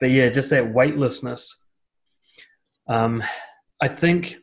[0.00, 1.62] but yeah, just that weightlessness.
[2.88, 3.22] Um,
[3.80, 4.38] I think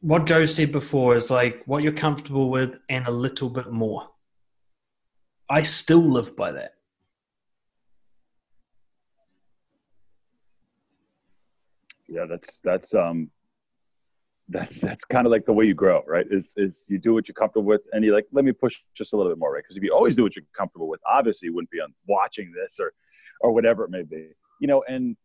[0.00, 4.08] what Joe said before is like what you're comfortable with and a little bit more.
[5.48, 6.72] I still live by that.
[12.08, 13.30] Yeah, that's that's um
[14.48, 16.26] that's that's kind of like the way you grow, right?
[16.30, 19.12] Is is you do what you're comfortable with, and you like let me push just
[19.12, 19.62] a little bit more, right?
[19.62, 22.52] Because if you always do what you're comfortable with, obviously you wouldn't be on watching
[22.52, 22.92] this or
[23.40, 24.28] or whatever it may be
[24.60, 25.16] you know and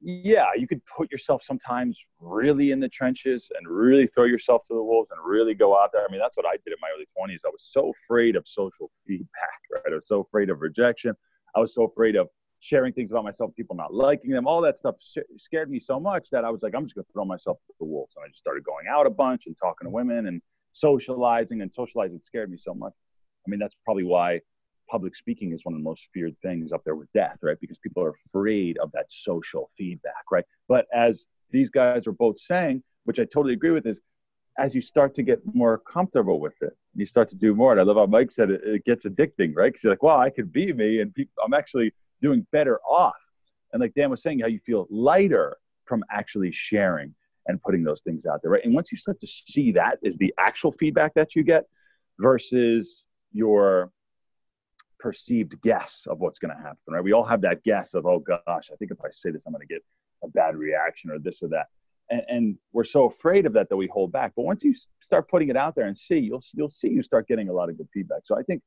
[0.00, 4.74] yeah you could put yourself sometimes really in the trenches and really throw yourself to
[4.74, 6.88] the wolves and really go out there i mean that's what i did in my
[6.94, 10.60] early 20s i was so afraid of social feedback right i was so afraid of
[10.60, 11.14] rejection
[11.54, 12.28] i was so afraid of
[12.60, 14.94] sharing things about myself people not liking them all that stuff
[15.38, 17.72] scared me so much that i was like i'm just going to throw myself to
[17.80, 20.42] the wolves and i just started going out a bunch and talking to women and
[20.72, 22.92] socializing and socializing scared me so much
[23.46, 24.40] i mean that's probably why
[24.90, 27.58] public speaking is one of the most feared things up there with death, right?
[27.60, 30.44] Because people are afraid of that social feedback, right?
[30.68, 34.00] But as these guys are both saying, which I totally agree with, is
[34.58, 37.72] as you start to get more comfortable with it, you start to do more.
[37.72, 39.72] And I love how Mike said it, it gets addicting, right?
[39.72, 43.14] Because you're like, wow, I could be me, and people, I'm actually doing better off.
[43.72, 47.14] And like Dan was saying, how you feel lighter from actually sharing
[47.46, 48.64] and putting those things out there, right?
[48.64, 51.64] And once you start to see that is the actual feedback that you get
[52.18, 53.90] versus your
[54.98, 57.02] perceived guess of what's going to happen, right?
[57.02, 59.52] We all have that guess of, oh gosh, I think if I say this, I'm
[59.52, 59.82] going to get
[60.22, 61.66] a bad reaction or this or that.
[62.10, 64.32] And, and, we're so afraid of that that we hold back.
[64.34, 67.28] But once you start putting it out there and see, you'll you'll see you start
[67.28, 68.22] getting a lot of good feedback.
[68.24, 68.62] So I think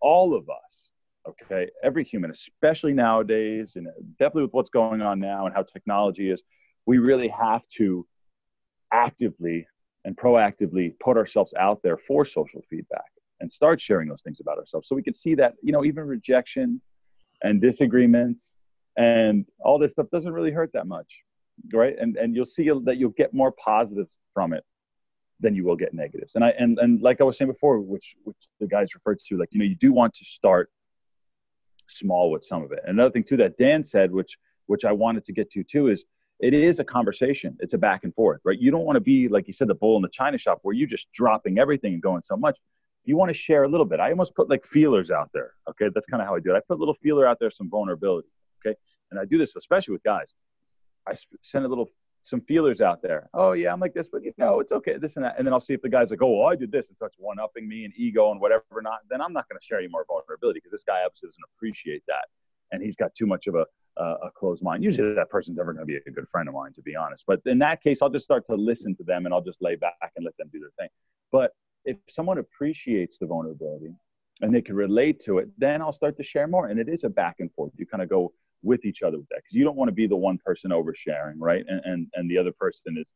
[0.00, 0.85] all of us,
[1.28, 6.30] okay, every human, especially nowadays, and definitely with what's going on now and how technology
[6.30, 6.42] is,
[6.86, 8.06] we really have to
[8.92, 9.66] actively
[10.04, 13.10] and proactively put ourselves out there for social feedback
[13.40, 16.04] and start sharing those things about ourselves so we can see that you know even
[16.04, 16.80] rejection
[17.42, 18.54] and disagreements
[18.96, 21.08] and all this stuff doesn't really hurt that much
[21.72, 21.94] right?
[21.98, 24.64] And and you'll see that you'll get more positives from it
[25.40, 26.32] than you will get negatives.
[26.34, 29.36] And i and and like i was saying before which which the guys referred to
[29.36, 30.70] like you know you do want to start
[31.88, 35.24] small with some of it another thing too that dan said which which i wanted
[35.24, 36.04] to get to too is
[36.40, 39.28] it is a conversation it's a back and forth right you don't want to be
[39.28, 42.02] like you said the bull in the china shop where you're just dropping everything and
[42.02, 42.56] going so much
[43.06, 44.00] you want to share a little bit.
[44.00, 45.52] I almost put like feelers out there.
[45.70, 45.86] Okay.
[45.94, 46.56] That's kind of how I do it.
[46.56, 48.28] I put a little feeler out there, some vulnerability.
[48.66, 48.76] Okay.
[49.10, 50.34] And I do this especially with guys.
[51.08, 51.90] I send a little
[52.26, 53.28] some feelers out there.
[53.34, 55.36] Oh yeah, I'm like this, but you know, it's okay, this and that.
[55.38, 57.16] And then I'll see if the guy's like, oh, well, I did this and starts
[57.18, 59.00] one upping me and ego and whatever not.
[59.08, 62.02] Then I'm not going to share any more vulnerability because this guy obviously doesn't appreciate
[62.08, 62.26] that,
[62.72, 63.64] and he's got too much of a
[63.98, 64.84] a closed mind.
[64.84, 67.24] Usually, that person's never going to be a good friend of mine, to be honest.
[67.26, 69.76] But in that case, I'll just start to listen to them and I'll just lay
[69.76, 70.88] back and let them do their thing.
[71.32, 71.52] But
[71.84, 73.94] if someone appreciates the vulnerability
[74.42, 76.66] and they can relate to it, then I'll start to share more.
[76.66, 77.72] And it is a back and forth.
[77.76, 80.06] You kind of go with each other with that because you don't want to be
[80.06, 81.64] the one person oversharing, right?
[81.68, 83.12] And and and the other person is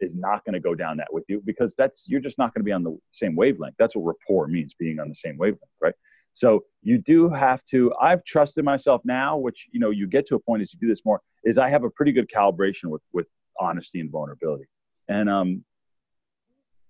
[0.00, 2.60] is not going to go down that with you because that's you're just not going
[2.60, 3.74] to be on the same wavelength.
[3.78, 5.94] That's what rapport means, being on the same wavelength, right?
[6.34, 7.92] So you do have to.
[8.00, 10.88] I've trusted myself now, which you know you get to a point as you do
[10.88, 11.20] this more.
[11.44, 13.26] Is I have a pretty good calibration with with
[13.60, 14.66] honesty and vulnerability,
[15.08, 15.64] and um,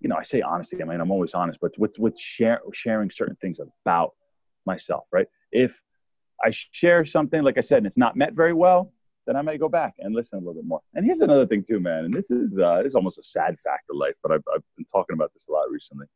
[0.00, 0.82] you know I say honesty.
[0.82, 4.12] I mean I'm always honest, but with with share, sharing certain things about
[4.66, 5.26] myself, right?
[5.50, 5.80] If
[6.44, 8.92] I share something, like I said, and it's not met very well,
[9.26, 10.80] then I may go back and listen a little bit more.
[10.94, 12.06] And here's another thing too, man.
[12.06, 14.62] And this is uh, this is almost a sad fact of life, but I've, I've
[14.76, 16.06] been talking about this a lot recently.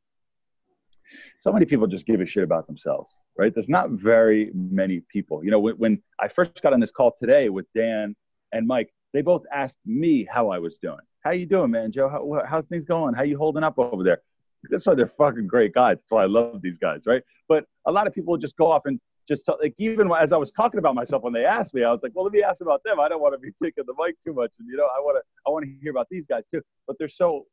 [1.38, 3.52] So many people just give a shit about themselves, right?
[3.52, 5.44] There's not very many people.
[5.44, 8.16] You know, when, when I first got on this call today with Dan
[8.52, 11.04] and Mike, they both asked me how I was doing.
[11.22, 12.08] How you doing, man, Joe?
[12.08, 13.14] How, how's things going?
[13.14, 14.22] How you holding up over there?
[14.70, 15.98] That's why they're fucking great guys.
[15.98, 17.22] That's why I love these guys, right?
[17.46, 18.98] But a lot of people just go off and
[19.32, 22.00] just like even as I was talking about myself when they asked me, I was
[22.02, 23.00] like, well, let me ask about them.
[23.00, 25.16] I don't want to be taking the mic too much, and you know, I want
[25.18, 26.60] to I want to hear about these guys too.
[26.86, 27.46] But they're so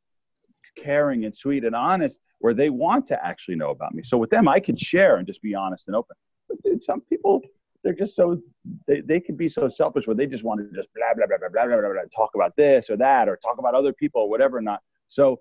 [0.76, 4.02] caring and sweet and honest, where they want to actually know about me.
[4.04, 6.16] So with them, I can share and just be honest and open.
[6.48, 7.40] But dude, some people
[7.82, 8.38] they're just so
[8.86, 11.38] they, they can be so selfish where they just want to just blah blah blah
[11.38, 14.22] blah blah blah blah, blah talk about this or that or talk about other people
[14.22, 14.80] or whatever or not.
[15.08, 15.40] So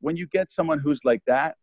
[0.00, 1.56] when you get someone who's like that,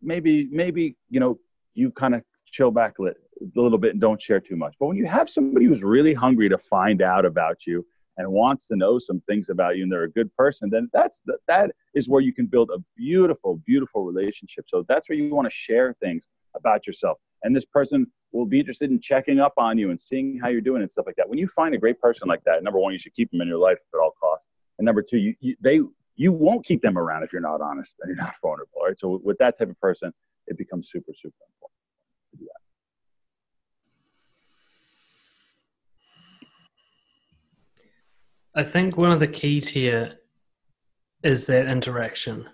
[0.00, 1.38] maybe maybe you know
[1.74, 3.12] you kind of chill back a
[3.56, 4.74] little bit and don't share too much.
[4.78, 7.84] But when you have somebody who's really hungry to find out about you
[8.18, 11.22] and wants to know some things about you and they're a good person, then that's
[11.26, 14.66] the, that is where you can build a beautiful, beautiful relationship.
[14.68, 17.18] So that's where you want to share things about yourself.
[17.42, 20.60] And this person will be interested in checking up on you and seeing how you're
[20.60, 21.28] doing and stuff like that.
[21.28, 23.48] When you find a great person like that, number one, you should keep them in
[23.48, 24.46] your life at all costs.
[24.78, 25.80] And number two, you, you they
[26.16, 28.80] you won't keep them around if you're not honest and you're not vulnerable.
[28.86, 28.98] Right.
[28.98, 30.12] So with that type of person,
[30.46, 31.81] it becomes super, super important.
[38.54, 40.18] I think one of the keys here
[41.22, 42.48] is that interaction.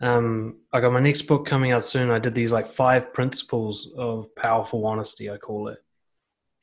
[0.00, 2.10] Um, I got my next book coming out soon.
[2.10, 5.78] I did these like five principles of powerful honesty, I call it.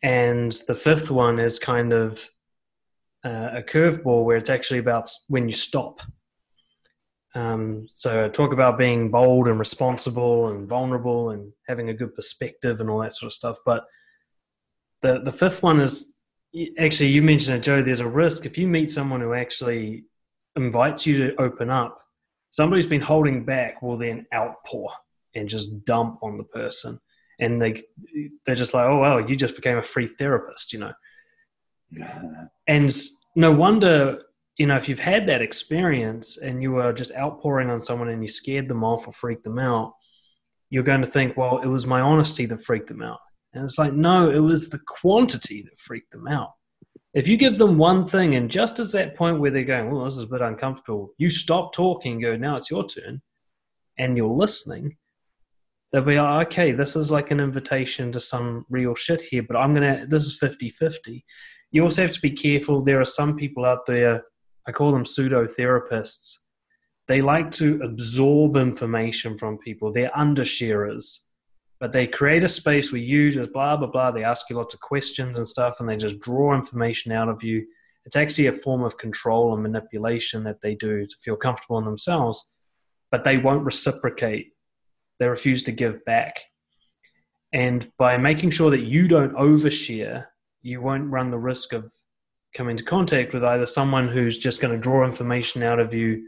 [0.02, 2.30] And the fifth one is kind of
[3.24, 6.02] uh, a curveball where it's actually about when you stop.
[7.36, 12.80] Um, so talk about being bold and responsible and vulnerable and having a good perspective
[12.80, 13.58] and all that sort of stuff.
[13.66, 13.86] But
[15.02, 16.14] the the fifth one is
[16.78, 17.82] actually you mentioned it, Joe.
[17.82, 20.06] There's a risk if you meet someone who actually
[20.56, 22.00] invites you to open up.
[22.52, 24.92] Somebody who's been holding back will then outpour
[25.34, 27.00] and just dump on the person,
[27.40, 27.82] and they
[28.46, 30.94] they're just like, oh well, you just became a free therapist, you know.
[32.68, 32.96] And
[33.36, 34.20] no wonder
[34.58, 38.22] you know, if you've had that experience and you were just outpouring on someone and
[38.22, 39.94] you scared them off or freaked them out,
[40.70, 43.20] you're going to think, well, it was my honesty that freaked them out.
[43.54, 46.52] And it's like, no, it was the quantity that freaked them out.
[47.14, 50.06] If you give them one thing, and just at that point where they're going, well,
[50.06, 53.22] this is a bit uncomfortable, you stop talking, go, now it's your turn,
[54.00, 54.98] and you're listening,
[55.92, 59.56] they'll be like, okay, this is like an invitation to some real shit here, but
[59.56, 61.24] I'm going to, this is 50 50.
[61.72, 62.84] You also have to be careful.
[62.84, 64.24] There are some people out there
[64.68, 66.38] I call them pseudo therapists.
[67.08, 69.92] They like to absorb information from people.
[69.92, 71.20] They're undersharers,
[71.80, 74.12] but they create a space where you just blah blah blah.
[74.12, 77.44] They ask you lots of questions and stuff, and they just draw information out of
[77.44, 77.66] you.
[78.06, 81.86] It's actually a form of control and manipulation that they do to feel comfortable in
[81.86, 82.52] themselves,
[83.12, 84.48] but they won't reciprocate.
[85.20, 86.42] They refuse to give back.
[87.54, 90.26] And by making sure that you don't overshare,
[90.62, 91.92] you won't run the risk of
[92.54, 96.24] come into contact with either someone who's just going to draw information out of you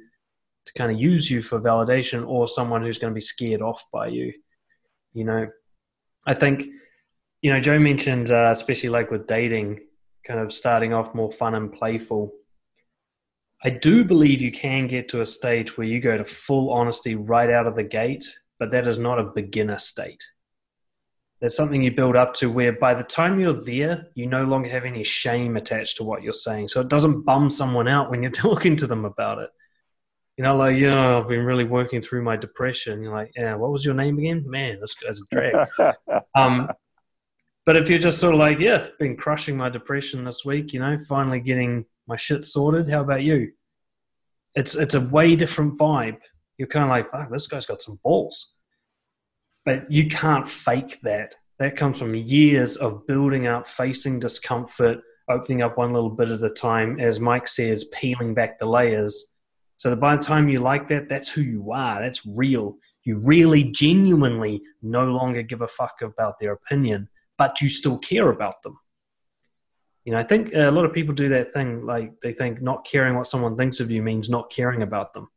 [0.65, 3.83] to kind of use you for validation or someone who's going to be scared off
[3.91, 4.33] by you
[5.15, 5.47] you know?
[6.27, 6.67] I think
[7.41, 9.79] you know joe mentioned uh, especially like with dating
[10.27, 12.33] kind of starting off more fun and playful.
[13.63, 17.13] I do believe you can get to a stage where you go to full honesty
[17.15, 18.25] right out of the gate
[18.59, 20.23] but that is not a beginner state
[21.45, 24.67] that's something you build up to where by the time you're there, you no longer
[24.67, 26.69] have any shame attached to what you're saying.
[26.69, 29.51] So it doesn't bum someone out when you're talking to them about it.
[30.37, 33.03] You know, like, you know, I've been really working through my depression.
[33.03, 34.43] You're like, yeah, what was your name again?
[34.47, 35.67] Man, this guy's a drag.
[36.35, 36.67] um,
[37.63, 40.79] but if you're just sort of like, yeah, been crushing my depression this week, you
[40.79, 42.89] know, finally getting My shit sorted.
[42.89, 43.51] How about you?
[44.55, 46.17] It's it's a way different vibe.
[46.57, 48.54] You're kind of like, fuck, this guy's got some balls.
[49.65, 51.35] But you can't fake that.
[51.57, 54.99] That comes from years of building up, facing discomfort,
[55.29, 59.33] opening up one little bit at a time, as Mike says, peeling back the layers.
[59.77, 62.01] So that by the time you like that, that's who you are.
[62.01, 62.77] That's real.
[63.03, 68.29] You really genuinely no longer give a fuck about their opinion, but you still care
[68.29, 68.77] about them.
[70.05, 72.85] You know, I think a lot of people do that thing like they think not
[72.85, 75.29] caring what someone thinks of you means not caring about them.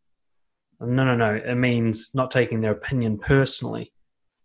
[0.80, 1.34] No, no, no.
[1.34, 3.92] It means not taking their opinion personally.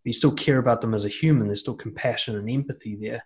[0.03, 1.47] You still care about them as a human.
[1.47, 3.23] There's still compassion and empathy there.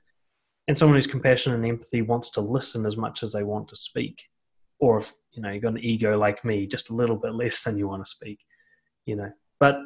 [0.68, 3.76] And someone who's compassion and empathy wants to listen as much as they want to
[3.76, 4.24] speak.
[4.80, 7.64] Or if, you know, you've got an ego like me, just a little bit less
[7.64, 8.40] than you want to speak,
[9.06, 9.32] you know.
[9.60, 9.78] But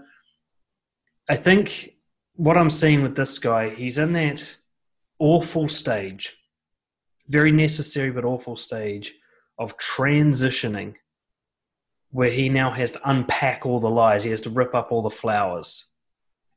[1.29, 1.93] I think
[2.35, 4.57] what I'm seeing with this guy, he's in that
[5.19, 6.35] awful stage,
[7.29, 9.13] very necessary but awful stage
[9.57, 10.95] of transitioning
[12.09, 14.23] where he now has to unpack all the lies.
[14.23, 15.90] He has to rip up all the flowers.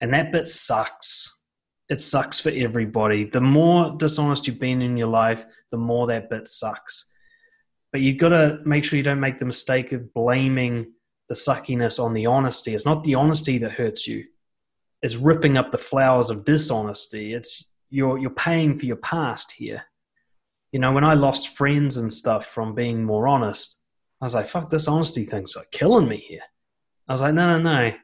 [0.04, 1.40] And that bit sucks.
[1.88, 3.24] It sucks for everybody.
[3.24, 7.06] The more dishonest you've been in your life, the more that bit sucks.
[7.90, 10.92] But you've got to make sure you don't make the mistake of blaming
[11.30, 12.74] the suckiness on the honesty.
[12.74, 14.26] It's not the honesty that hurts you.
[15.00, 17.32] It's ripping up the flowers of dishonesty.
[17.32, 19.84] It's you're you're paying for your past here.
[20.70, 23.80] You know, when I lost friends and stuff from being more honest,
[24.20, 26.42] I was like, fuck, this honesty thing's like killing me here.
[27.08, 27.94] I was like, no, no, no.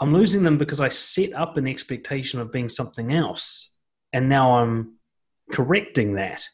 [0.00, 3.74] I'm losing them because I set up an expectation of being something else.
[4.12, 4.96] And now I'm
[5.52, 6.44] correcting that.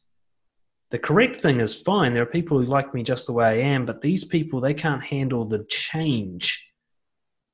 [0.90, 2.12] The correct thing is fine.
[2.12, 4.74] There are people who like me just the way I am, but these people, they
[4.74, 6.70] can't handle the change.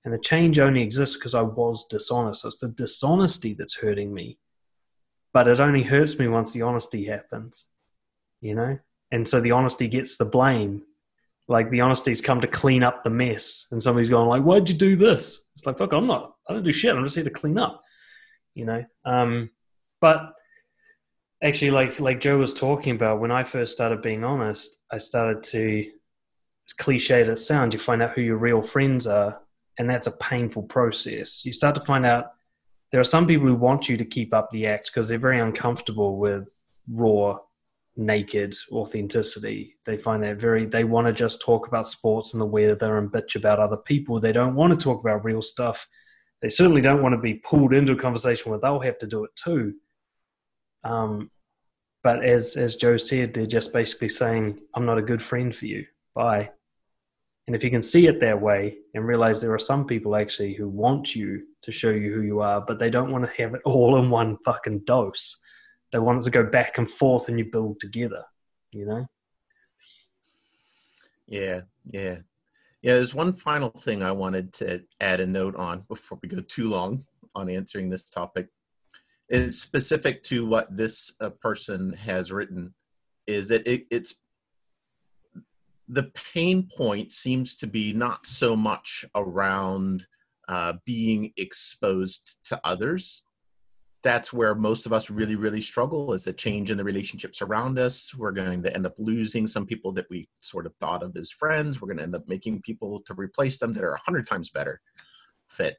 [0.05, 2.42] And the change only exists because I was dishonest.
[2.42, 4.38] So it's the dishonesty that's hurting me.
[5.33, 7.66] But it only hurts me once the honesty happens,
[8.40, 8.78] you know?
[9.11, 10.83] And so the honesty gets the blame
[11.48, 14.74] like the honesty's come to clean up the mess and somebody's going like why'd you
[14.74, 16.95] do this it's like fuck i'm not i don't do shit.
[16.95, 17.83] I'm just here to clean up
[18.55, 18.85] you know?
[19.05, 19.51] Um
[20.01, 20.33] but
[21.43, 25.43] actually like like joe was talking about when i first started being honest i started
[25.43, 25.85] to
[26.69, 29.41] as cliched as sounds you find out who your real friends are
[29.79, 31.45] and that's a painful process.
[31.45, 32.33] You start to find out
[32.91, 35.41] there are some people who want you to keep up the act because they're very
[35.41, 36.49] uncomfortable with
[36.88, 37.38] raw
[37.96, 39.76] naked authenticity.
[39.85, 43.11] They find that very, they want to just talk about sports and the weather and
[43.11, 44.18] bitch about other people.
[44.18, 45.87] They don't want to talk about real stuff.
[46.40, 49.24] They certainly don't want to be pulled into a conversation where they'll have to do
[49.24, 49.74] it too.
[50.85, 51.31] Um,
[52.02, 55.66] but as, as Joe said, they're just basically saying, I'm not a good friend for
[55.66, 55.85] you.
[56.14, 56.50] Bye.
[57.46, 60.55] And if you can see it that way and realize there are some people actually
[60.55, 63.55] who want you to show you who you are, but they don't want to have
[63.55, 65.41] it all in one fucking dose
[65.92, 68.24] they want to go back and forth and you build together,
[68.72, 69.07] you know?
[71.26, 72.18] Yeah, yeah.
[72.83, 76.40] Yeah, there's one final thing I wanted to add a note on before we go
[76.40, 78.48] too long on answering this topic.
[79.28, 82.74] It's specific to what this uh, person has written
[83.26, 84.16] is that it, it's
[85.88, 90.07] the pain point seems to be not so much around
[90.48, 93.22] uh, being exposed to others
[94.03, 97.79] that's where most of us really really struggle is the change in the relationships around
[97.79, 98.15] us.
[98.15, 101.31] We're going to end up losing some people that we sort of thought of as
[101.31, 101.81] friends.
[101.81, 104.81] We're going to end up making people to replace them that are 100 times better
[105.49, 105.77] fit.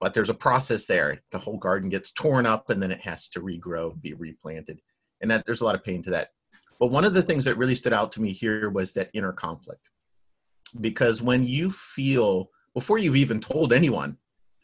[0.00, 1.20] But there's a process there.
[1.30, 4.80] The whole garden gets torn up and then it has to regrow be replanted.
[5.20, 6.28] And that there's a lot of pain to that.
[6.78, 9.32] But one of the things that really stood out to me here was that inner
[9.32, 9.90] conflict.
[10.80, 14.16] Because when you feel before you've even told anyone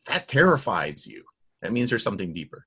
[0.06, 1.22] that terrifies you.
[1.62, 2.66] That means there's something deeper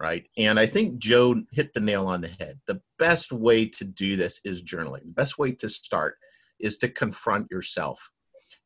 [0.00, 0.26] right?
[0.36, 2.60] And I think Joe hit the nail on the head.
[2.66, 5.04] The best way to do this is journaling.
[5.04, 6.16] The best way to start
[6.58, 8.10] is to confront yourself.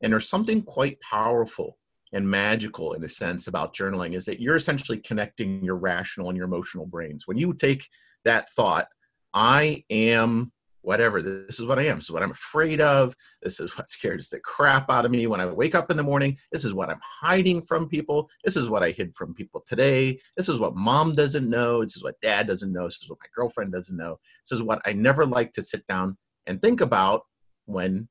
[0.01, 1.77] And there's something quite powerful
[2.13, 6.37] and magical in a sense about journaling is that you're essentially connecting your rational and
[6.37, 7.27] your emotional brains.
[7.27, 7.87] When you take
[8.25, 8.87] that thought,
[9.33, 11.21] I am whatever.
[11.21, 11.97] This is what I am.
[11.97, 13.15] This is what I'm afraid of.
[13.41, 16.03] This is what scares the crap out of me when I wake up in the
[16.03, 16.37] morning.
[16.51, 18.29] This is what I'm hiding from people.
[18.43, 20.19] This is what I hid from people today.
[20.37, 21.83] This is what mom doesn't know.
[21.83, 22.85] This is what dad doesn't know.
[22.85, 24.19] This is what my girlfriend doesn't know.
[24.43, 26.17] This is what I never like to sit down
[26.47, 27.23] and think about
[27.65, 28.07] when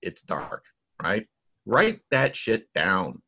[0.00, 0.64] it's dark,
[1.02, 1.26] right?
[1.66, 3.22] Write that shit down.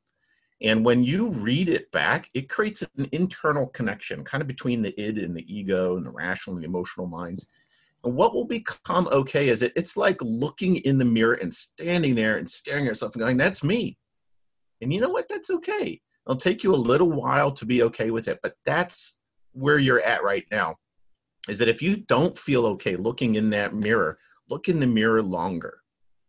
[0.62, 4.98] And when you read it back, it creates an internal connection kind of between the
[5.00, 7.46] id and the ego and the rational and the emotional minds
[8.04, 12.14] and what will become okay is it it's like looking in the mirror and standing
[12.14, 13.98] there and staring at yourself and going, that's me.
[14.80, 15.28] And you know what?
[15.28, 16.00] That's okay.
[16.26, 19.20] It'll take you a little while to be okay with it, but that's
[19.52, 20.76] where you're at right now.
[21.48, 25.22] Is that if you don't feel okay looking in that mirror, look in the mirror
[25.22, 25.78] longer.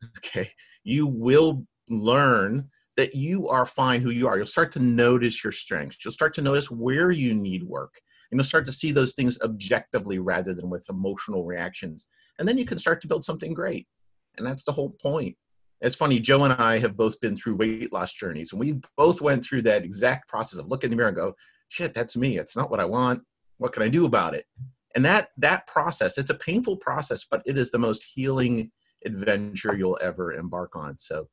[0.18, 0.52] Okay.
[0.84, 4.38] You will learn that you are fine who you are.
[4.38, 6.04] You'll start to notice your strengths.
[6.04, 8.00] You'll start to notice where you need work.
[8.36, 12.10] And you'll start to see those things objectively rather than with emotional reactions.
[12.38, 13.88] And then you can start to build something great.
[14.38, 15.38] And that's the whole point.
[15.80, 19.22] It's funny, Joe and I have both been through weight loss journeys, and we both
[19.22, 21.34] went through that exact process of look in the mirror and go,
[21.70, 22.38] shit, that's me.
[22.38, 23.24] It's not what I want.
[23.58, 24.44] What can I do about it?
[24.96, 28.70] And that that process, it's a painful process, but it is the most healing
[29.06, 30.98] adventure you'll ever embark on.
[30.98, 31.30] So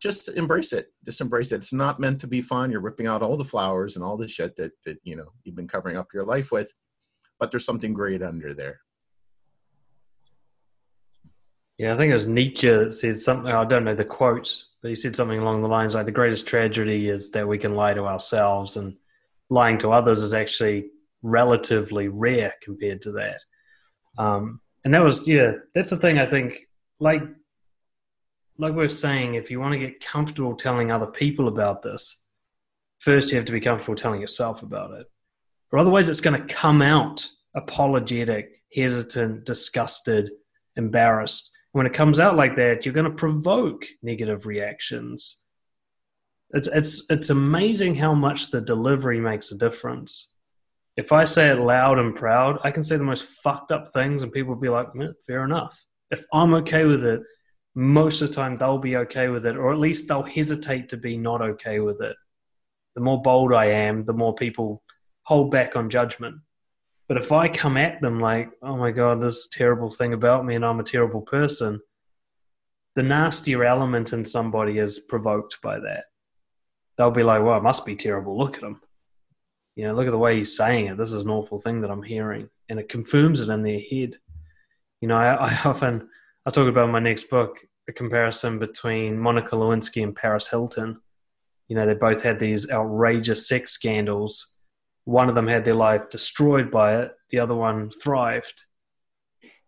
[0.00, 0.92] just embrace it.
[1.04, 1.56] Just embrace it.
[1.56, 2.70] It's not meant to be fun.
[2.70, 5.56] You're ripping out all the flowers and all the shit that that you know you've
[5.56, 6.72] been covering up your life with,
[7.38, 8.80] but there's something great under there.
[11.78, 13.52] Yeah, I think it was Nietzsche that said something.
[13.52, 16.46] I don't know the quote, but he said something along the lines like, "The greatest
[16.46, 18.96] tragedy is that we can lie to ourselves, and
[19.48, 20.90] lying to others is actually
[21.22, 23.40] relatively rare compared to that."
[24.18, 26.18] Um, and that was, yeah, that's the thing.
[26.18, 26.58] I think,
[26.98, 27.22] like,
[28.58, 32.22] like we are saying, if you want to get comfortable telling other people about this,
[32.98, 35.06] first you have to be comfortable telling yourself about it,
[35.72, 40.30] or otherwise it's going to come out apologetic, hesitant, disgusted,
[40.76, 45.42] embarrassed when it comes out like that, you're going to provoke negative reactions.
[46.50, 50.32] It's it's it's amazing how much the delivery makes a difference.
[50.96, 54.22] If I say it loud and proud, I can say the most fucked up things,
[54.22, 54.88] and people will be like,
[55.26, 57.20] "Fair enough." If I'm okay with it,
[57.78, 60.96] most of the time they'll be okay with it, or at least they'll hesitate to
[60.96, 62.16] be not okay with it.
[62.96, 64.82] The more bold I am, the more people
[65.22, 66.38] hold back on judgment.
[67.06, 70.56] But if I come at them like, oh my God, this terrible thing about me
[70.56, 71.80] and I'm a terrible person,
[72.96, 76.06] the nastier element in somebody is provoked by that.
[76.96, 78.36] They'll be like, well, it must be terrible.
[78.36, 78.80] Look at him.
[79.76, 80.96] You know, look at the way he's saying it.
[80.96, 82.50] This is an awful thing that I'm hearing.
[82.68, 84.16] And it confirms it in their head.
[85.00, 86.08] You know, I, I often,
[86.44, 87.58] I talk about my next book,
[87.88, 91.00] a comparison between Monica Lewinsky and Paris Hilton.
[91.68, 94.54] You know, they both had these outrageous sex scandals
[95.08, 98.64] one of them had their life destroyed by it, the other one thrived.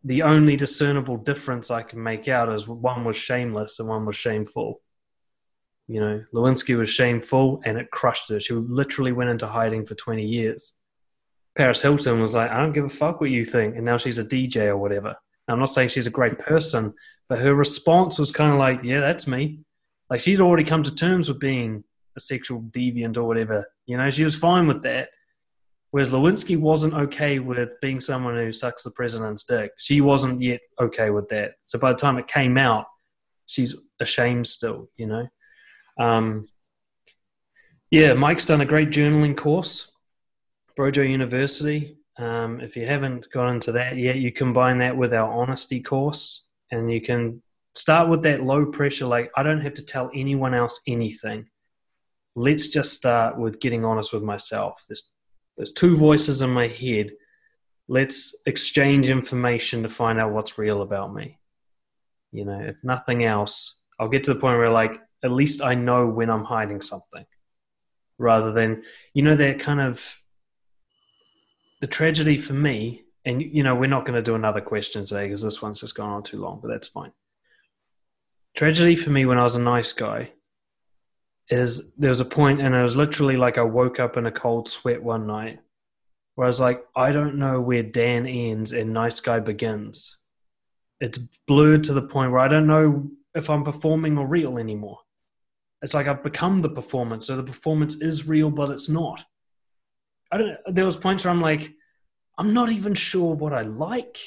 [0.05, 4.17] The only discernible difference I can make out is one was shameless and one was
[4.17, 4.83] shameful.
[5.89, 8.39] You know, Lewinsky was shameful and it crushed her.
[8.39, 10.75] She literally went into hiding for 20 years.
[11.57, 13.77] Paris Hilton was like, I don't give a fuck what you think.
[13.77, 15.17] And now she's a DJ or whatever.
[15.53, 16.95] I'm not saying she's a great person,
[17.29, 19.61] but her response was kind of like, yeah, that's me.
[20.09, 21.85] Like she'd already come to terms with being
[22.17, 23.71] a sexual deviant or whatever.
[23.87, 25.11] You know, she was fine with that.
[25.93, 29.73] Whereas Lewinsky wasn't okay with being someone who sucks the president's dick.
[29.77, 31.55] She wasn't yet okay with that.
[31.65, 32.87] So by the time it came out,
[33.47, 35.29] she's ashamed still, you know?
[35.99, 36.49] Um,
[37.91, 39.91] yeah, Mike's done a great journaling course,
[40.79, 41.97] Brojo University.
[42.21, 46.47] Um, if you haven't got into that yet, you combine that with our honesty course
[46.71, 47.41] and you can
[47.75, 51.47] start with that low pressure, like, I don't have to tell anyone else anything.
[52.35, 54.83] Let's just start with getting honest with myself.
[54.87, 55.11] There's
[55.57, 57.11] there's two voices in my head.
[57.89, 61.39] Let's exchange information to find out what's real about me.
[62.33, 65.75] You know, if nothing else, I'll get to the point where, like, at least I
[65.75, 67.25] know when I'm hiding something
[68.17, 70.20] rather than, you know, that kind of
[71.81, 73.05] the tragedy for me.
[73.25, 75.95] And, you know, we're not going to do another question today because this one's just
[75.95, 77.13] gone on too long, but that's fine.
[78.57, 80.31] Tragedy for me when I was a nice guy
[81.51, 84.33] is there was a point and it was literally like I woke up in a
[84.33, 85.59] cold sweat one night
[86.35, 90.17] where I was like, I don't know where Dan ends and Nice Guy begins.
[91.01, 95.01] It's blurred to the point where I don't know if I'm performing or real anymore.
[95.83, 99.21] It's like I've become the performance, so the performance is real, but it's not.
[100.31, 100.59] I don't.
[100.67, 101.73] There was points where I'm like,
[102.39, 104.19] I'm not even sure what I like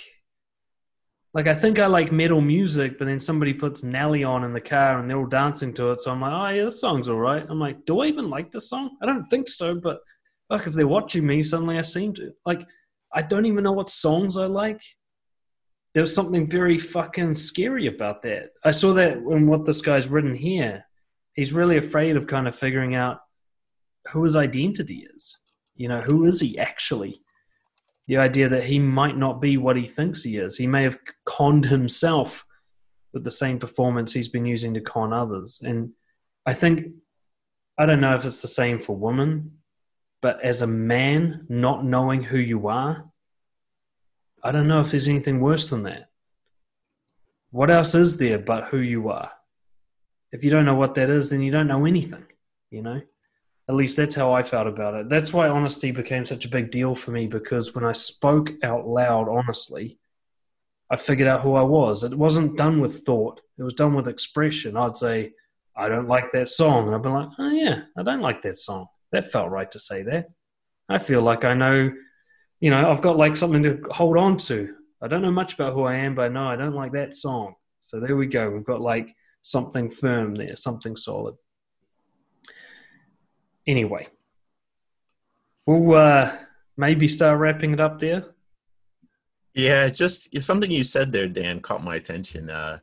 [1.34, 4.62] like I think I like metal music, but then somebody puts Nelly on in the
[4.62, 6.02] car and they're all dancing to it.
[6.02, 7.46] So I'm like, oh yeah, this song's all right.
[7.50, 8.98] I'm like, do I even like this song?
[9.02, 10.02] I don't think so, but
[10.48, 12.34] fuck, if they're watching me, suddenly I seem to.
[12.46, 12.68] Like,
[13.12, 14.82] I don't even know what songs I like.
[15.96, 18.52] There's something very fucking scary about that.
[18.64, 20.86] I saw that in what this guy's written here.
[21.34, 23.22] He's really afraid of kind of figuring out
[24.12, 25.40] who his identity is.
[25.76, 27.24] You know, who is he actually?
[28.08, 30.58] the idea that he might not be what he thinks he is.
[30.58, 32.46] He may have conned himself
[33.14, 35.62] with the same performance he's been using to con others.
[35.64, 35.92] And
[36.46, 36.88] I think,
[37.78, 39.60] I don't know if it's the same for women,
[40.22, 43.06] but as a man, not knowing who you are,
[44.44, 46.10] I don't know if there's anything worse than that.
[47.52, 49.32] What else is there but who you are?
[50.32, 52.26] If you don't know what that is, then you don't know anything,
[52.70, 53.02] you know?
[53.70, 55.10] At least that's how I felt about it.
[55.10, 58.88] That's why honesty became such a big deal for me because when I spoke out
[58.88, 59.98] loud honestly,
[60.90, 62.04] I figured out who I was.
[62.04, 64.76] It wasn't done with thought, it was done with expression.
[64.76, 65.34] I'd say,
[65.76, 66.88] I don't like that song.
[66.88, 68.88] And I'd be like, oh, yeah, I don't like that song.
[69.12, 70.30] That felt right to say that.
[70.90, 71.92] I feel like I know,
[72.60, 74.76] you know, I've got like something to hold on to.
[75.02, 77.16] I don't know much about who I am, but I know I don't like that
[77.16, 77.56] song.
[77.82, 78.50] So there we go.
[78.50, 81.36] We've got like something firm there, something solid.
[83.66, 84.08] Anyway,
[85.66, 86.36] we'll uh,
[86.78, 88.26] maybe start wrapping it up there.
[89.54, 92.50] Yeah, just something you said there, Dan, caught my attention.
[92.50, 92.80] Uh,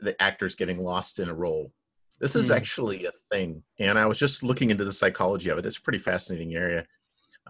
[0.00, 1.72] the actors getting lost in a role.
[2.20, 2.56] This is mm.
[2.56, 5.66] actually a thing, and I was just looking into the psychology of it.
[5.66, 6.86] It's a pretty fascinating area.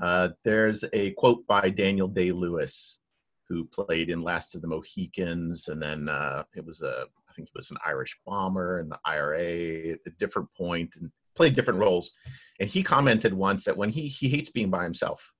[0.00, 3.00] Uh, there's a quote by Daniel Day Lewis,
[3.48, 7.48] who played in Last of the Mohicans, and then uh, it was a I think
[7.48, 11.80] it was an Irish bomber in the IRA at a different point, and played different
[11.80, 12.12] roles.
[12.60, 15.32] And he commented once that when he he hates being by himself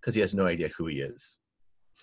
[0.00, 1.38] because he has no idea who he is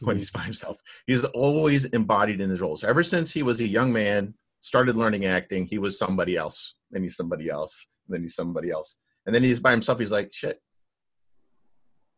[0.01, 0.19] when hmm.
[0.19, 0.77] he's by himself.
[1.07, 2.83] He's always embodied in his roles.
[2.83, 6.75] Ever since he was a young man, started learning acting, he was somebody else.
[6.91, 7.87] Then he's somebody else.
[8.07, 8.97] then he's somebody else.
[9.25, 9.99] And then he's by himself.
[9.99, 10.61] He's like, shit,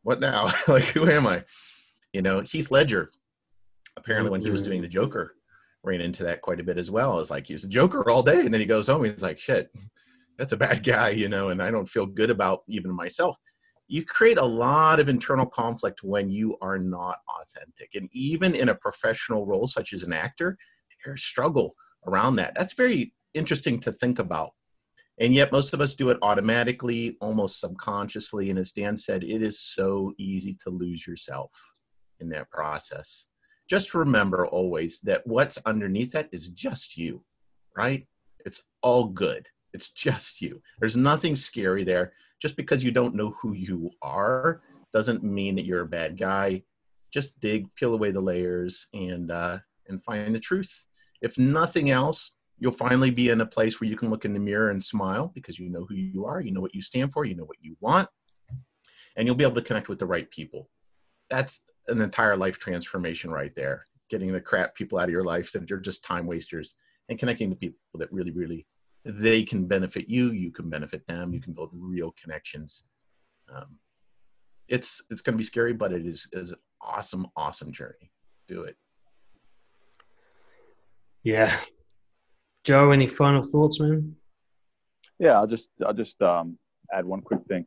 [0.03, 0.51] what now?
[0.67, 1.43] like, who am I?
[2.13, 3.11] You know, Heath Ledger,
[3.97, 5.35] apparently, when he was doing the Joker,
[5.83, 7.19] ran into that quite a bit as well.
[7.19, 9.03] It's like he's a Joker all day, and then he goes home.
[9.03, 9.71] He's like, shit,
[10.39, 13.37] that's a bad guy, you know, and I don't feel good about even myself.
[13.87, 17.95] You create a lot of internal conflict when you are not authentic.
[17.95, 20.57] And even in a professional role, such as an actor,
[21.05, 21.75] there's struggle
[22.07, 22.53] around that.
[22.55, 24.51] That's very interesting to think about
[25.19, 28.49] and yet, most of us do it automatically, almost subconsciously.
[28.49, 31.51] And as Dan said, it is so easy to lose yourself
[32.21, 33.27] in that process.
[33.69, 37.23] Just remember always that what's underneath that is just you,
[37.75, 38.07] right?
[38.45, 39.45] It's all good.
[39.73, 40.61] It's just you.
[40.79, 42.13] There's nothing scary there.
[42.41, 44.61] Just because you don't know who you are
[44.93, 46.63] doesn't mean that you're a bad guy.
[47.11, 50.85] Just dig, peel away the layers, and uh, and find the truth.
[51.21, 54.39] If nothing else, you'll finally be in a place where you can look in the
[54.39, 57.25] mirror and smile because you know who you are, you know what you stand for,
[57.25, 58.07] you know what you want,
[59.15, 60.69] and you'll be able to connect with the right people.
[61.29, 63.85] That's an entire life transformation right there.
[64.09, 66.75] Getting the crap people out of your life that are just time wasters
[67.09, 68.65] and connecting to people that really, really
[69.05, 72.83] they can benefit you, you can benefit them, you can build real connections.
[73.53, 73.77] Um,
[74.67, 78.11] it's it's going to be scary, but it is is an awesome, awesome journey.
[78.47, 78.75] Do it.
[81.23, 81.59] Yeah,
[82.63, 84.15] Joe, any final thoughts, man?
[85.17, 86.57] Yeah, I'll just I'll just um,
[86.93, 87.65] add one quick thing.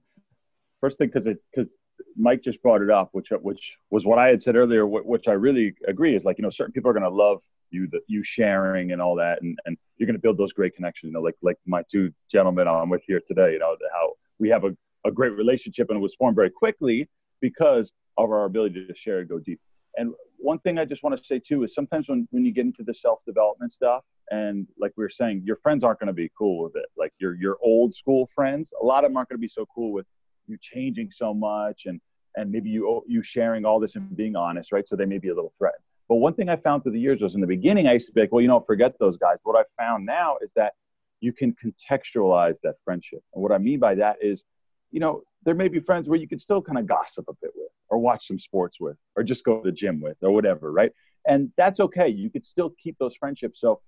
[0.81, 1.77] First thing, because it because
[2.17, 5.33] Mike just brought it up, which which was what I had said earlier, which I
[5.33, 7.43] really agree is like you know certain people are going to love
[7.73, 10.75] you that you sharing and all that, and and you're going to build those great
[10.75, 11.11] connections.
[11.11, 13.53] You know, like like my two gentlemen I'm with here today.
[13.53, 17.09] You know how we have a, a great relationship and it was formed very quickly
[17.41, 19.61] because of our ability to share and go deep.
[19.97, 22.67] And one thing I just want to say too is sometimes when, when you get
[22.67, 26.13] into the self development stuff, and like we were saying, your friends aren't going to
[26.13, 26.87] be cool with it.
[26.97, 29.67] Like your your old school friends, a lot of them aren't going to be so
[29.75, 30.07] cool with
[30.47, 32.01] you changing so much and
[32.37, 34.89] and maybe you you sharing all this and being honest, right?
[34.89, 35.85] So they may be a little threatened.
[36.13, 38.13] But one thing I found through the years was in the beginning, I used to
[38.13, 39.39] be like, well, you know, forget those guys.
[39.45, 40.75] What I found now is that
[41.23, 43.23] you can contextualize that friendship.
[43.33, 44.45] And what I mean by that is,
[44.91, 47.53] you know, there may be friends where you can still kind of gossip a bit
[47.55, 50.71] with, or watch some sports with, or just go to the gym with, or whatever,
[50.71, 50.93] right?
[51.27, 52.09] And that's okay.
[52.09, 53.59] You could still keep those friendships.
[53.59, 53.81] So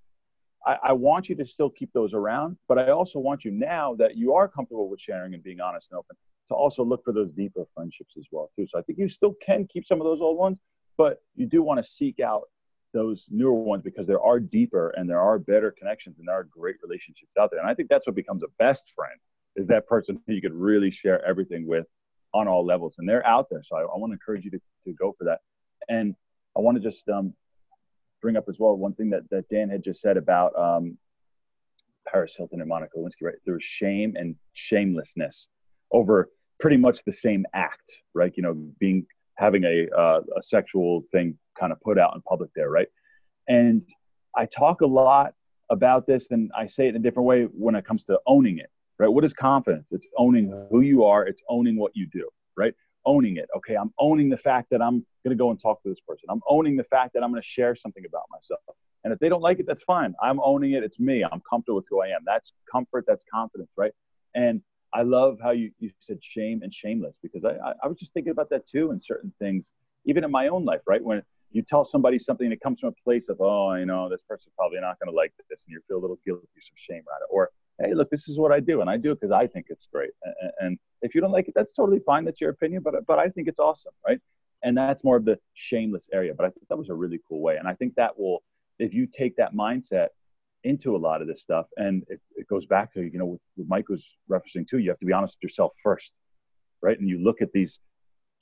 [0.66, 3.96] I, I, want you to still keep those around, but I also want you now
[3.96, 6.16] that you are comfortable with sharing and being honest and open
[6.48, 8.66] to also look for those deeper friendships as well too.
[8.70, 10.58] So I think you still can keep some of those old ones,
[10.96, 12.48] but you do want to seek out
[12.92, 16.44] those newer ones because there are deeper and there are better connections and there are
[16.44, 17.60] great relationships out there.
[17.60, 19.18] And I think that's what becomes a best friend
[19.56, 21.86] is that person who you could really share everything with
[22.32, 22.94] on all levels.
[22.98, 23.62] And they're out there.
[23.64, 25.40] So I, I want to encourage you to, to go for that.
[25.88, 26.14] And
[26.56, 27.34] I want to just um,
[28.22, 30.96] bring up as well one thing that, that Dan had just said about um,
[32.06, 33.34] Paris Hilton and Monica Lewinsky, right?
[33.44, 35.46] There was shame and shamelessness
[35.92, 36.30] over
[36.60, 38.32] pretty much the same act, right?
[38.36, 39.06] You know, being
[39.36, 42.88] having a uh, a sexual thing kind of put out in public there, right?
[43.48, 43.82] And
[44.36, 45.34] I talk a lot
[45.70, 48.58] about this, and I say it in a different way when it comes to owning
[48.58, 49.08] it, right?
[49.08, 49.86] What is confidence?
[49.90, 51.26] It's owning who you are.
[51.26, 52.74] It's owning what you do, right?
[53.06, 53.48] Owning it.
[53.56, 56.26] Okay, I'm owning the fact that I'm going to go and talk to this person.
[56.30, 58.60] I'm owning the fact that I'm going to share something about myself.
[59.04, 60.14] And if they don't like it, that's fine.
[60.22, 60.82] I'm owning it.
[60.82, 61.22] It's me.
[61.22, 62.22] I'm comfortable with who I am.
[62.24, 63.04] That's comfort.
[63.06, 63.92] That's confidence, right?
[64.34, 64.62] And
[64.94, 68.30] I love how you, you said shame and shameless because I, I, was just thinking
[68.30, 69.72] about that too in certain things,
[70.04, 71.02] even in my own life, right?
[71.02, 74.22] When you tell somebody something that comes from a place of, oh, you know, this
[74.28, 77.02] person's probably not going to like this, and you feel a little guilty, some shame
[77.08, 77.28] around it.
[77.30, 79.66] Or, hey, look, this is what I do, and I do it because I think
[79.68, 80.10] it's great.
[80.22, 82.24] And, and if you don't like it, that's totally fine.
[82.24, 84.20] That's your opinion, but but I think it's awesome, right?
[84.64, 86.34] and that's more of the shameless area.
[86.34, 88.42] But I think that was a really cool way, and I think that will,
[88.78, 90.08] if you take that mindset
[90.64, 93.40] into a lot of this stuff, and it, it goes back to you know what,
[93.56, 94.78] what Mike was referencing too.
[94.78, 96.12] You have to be honest with yourself first,
[96.82, 96.98] right?
[96.98, 97.78] And you look at these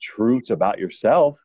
[0.01, 1.37] truths about yourself,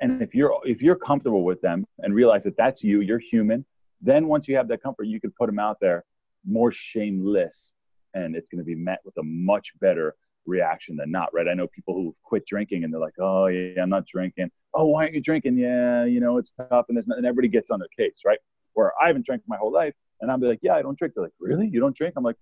[0.00, 3.64] and if you're if you're comfortable with them and realize that that's you, you're human.
[4.02, 6.04] Then once you have that comfort, you can put them out there
[6.46, 7.72] more shameless,
[8.14, 10.14] and it's going to be met with a much better
[10.46, 11.48] reaction than not, right?
[11.48, 14.50] I know people who quit drinking and they're like, oh, yeah, I'm not drinking.
[14.74, 15.58] Oh, why aren't you drinking?
[15.58, 16.86] Yeah, you know, it's tough.
[16.88, 18.38] And, there's and everybody gets on their case, right?
[18.76, 19.94] Where I haven't drank my whole life.
[20.20, 21.14] And I'm like, yeah, I don't drink.
[21.14, 21.66] They're like, really?
[21.66, 22.14] You don't drink?
[22.16, 22.36] I'm like,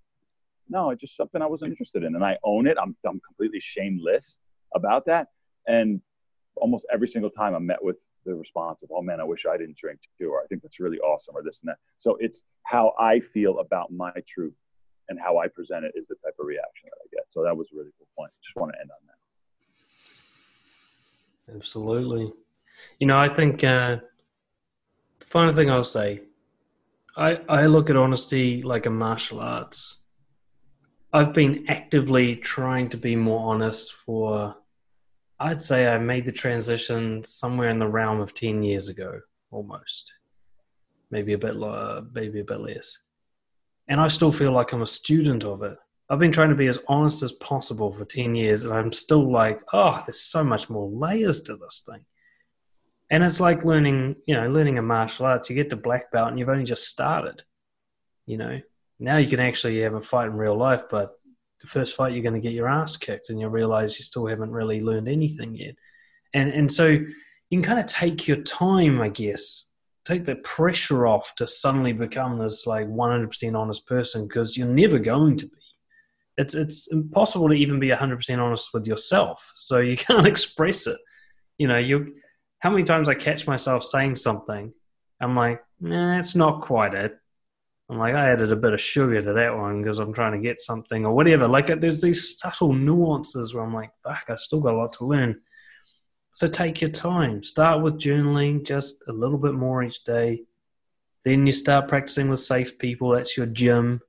[0.68, 2.14] no, it's just something I wasn't interested in.
[2.14, 2.76] And I own it.
[2.80, 4.38] I'm, I'm completely shameless
[4.74, 5.28] about that.
[5.66, 6.00] And
[6.56, 9.56] almost every single time I'm met with the response of, oh man, I wish I
[9.56, 11.78] didn't drink too, or I think that's really awesome, or this and that.
[11.98, 14.54] So it's how I feel about my truth
[15.08, 17.26] and how I present it is the type of reaction that I get.
[17.28, 18.32] So that was a really cool point.
[18.42, 18.96] Just want to end on
[21.48, 21.56] that.
[21.56, 22.32] Absolutely.
[22.98, 23.98] You know, I think uh,
[25.34, 26.22] final thing I'll say,
[27.16, 29.98] I, I look at honesty like a martial arts.
[31.12, 34.56] I've been actively trying to be more honest for,
[35.38, 39.20] I'd say I made the transition somewhere in the realm of 10 years ago,
[39.50, 40.12] almost.
[41.10, 41.56] Maybe a bit,
[42.14, 42.98] maybe a bit less
[43.88, 45.76] and I still feel like I'm a student of it.
[46.08, 49.30] I've been trying to be as honest as possible for 10 years, and I'm still
[49.30, 52.04] like, oh, there's so much more layers to this thing.
[53.10, 55.50] And it's like learning, you know, learning a martial arts.
[55.50, 57.42] You get the black belt and you've only just started.
[58.26, 58.60] You know,
[58.98, 61.12] now you can actually have a fight in real life, but
[61.60, 64.26] the first fight you're going to get your ass kicked and you'll realize you still
[64.26, 65.74] haven't really learned anything yet.
[66.32, 67.08] And and so you
[67.50, 69.70] can kind of take your time, I guess,
[70.04, 74.98] take the pressure off to suddenly become this like 100% honest person because you're never
[74.98, 75.56] going to be
[76.36, 80.98] it's it's impossible to even be 100% honest with yourself so you can't express it
[81.58, 82.14] you know you
[82.58, 84.72] how many times i catch myself saying something
[85.20, 87.16] i'm like nah it's not quite it
[87.88, 90.38] i'm like i added a bit of sugar to that one because i'm trying to
[90.38, 94.36] get something or whatever like uh, there's these subtle nuances where i'm like fuck i
[94.36, 95.40] still got a lot to learn
[96.34, 97.44] so take your time.
[97.44, 100.42] Start with journaling just a little bit more each day.
[101.24, 103.10] Then you start practicing with safe people.
[103.10, 104.00] That's your gym.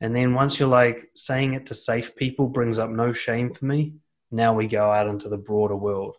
[0.00, 3.64] And then once you're like saying it to safe people brings up no shame for
[3.64, 3.94] me,
[4.30, 6.16] now we go out into the broader world.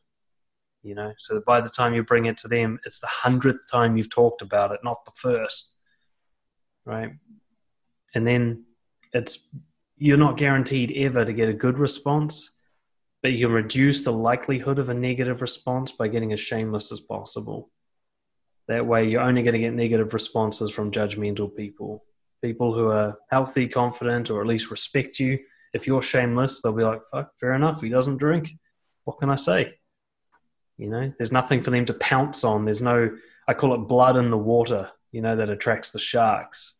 [0.82, 3.97] You know, so by the time you bring it to them, it's the hundredth time
[3.97, 5.73] you've talked about it, not the first.
[6.86, 7.11] Right.
[8.15, 8.63] And then
[9.13, 9.39] it's,
[9.97, 12.59] you're not guaranteed ever to get a good response
[13.21, 17.01] but you can reduce the likelihood of a negative response by getting as shameless as
[17.01, 17.69] possible.
[18.67, 22.05] That way, you're only going to get negative responses from judgmental people.
[22.41, 25.39] People who are healthy, confident, or at least respect you.
[25.73, 28.51] If you're shameless, they'll be like, fuck, fair enough, he doesn't drink.
[29.03, 29.78] What can I say?
[30.80, 32.63] You know, there's nothing for them to pounce on.
[32.63, 33.15] There's no,
[33.47, 36.75] I call it blood in the water, you know, that attracts the sharks.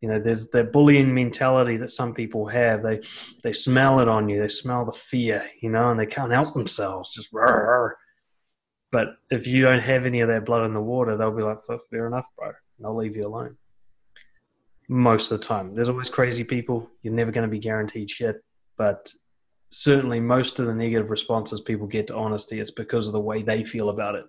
[0.00, 2.82] You know there's that bullying mentality that some people have.
[2.84, 3.00] They
[3.42, 4.40] they smell it on you.
[4.40, 7.12] They smell the fear you know and they can't help themselves.
[7.12, 7.88] Just rah,
[8.92, 11.58] but if you don't have any of that blood in the water they'll be like
[11.90, 12.52] fair enough bro.
[12.78, 13.56] And i'll leave you alone.
[14.88, 15.74] Most of the time.
[15.74, 16.88] There's always crazy people.
[17.02, 18.36] You're never going to be guaranteed shit.
[18.76, 19.12] But
[19.70, 23.42] certainly most of the negative responses people get to honesty it's because of the way
[23.42, 24.24] they feel about it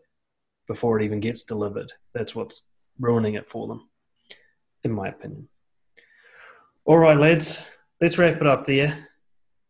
[0.68, 2.66] before it even gets delivered that's what's
[3.00, 3.88] ruining it for them
[4.84, 5.48] in my opinion
[6.90, 7.64] all right, lads,
[8.02, 9.10] let's wrap it up there.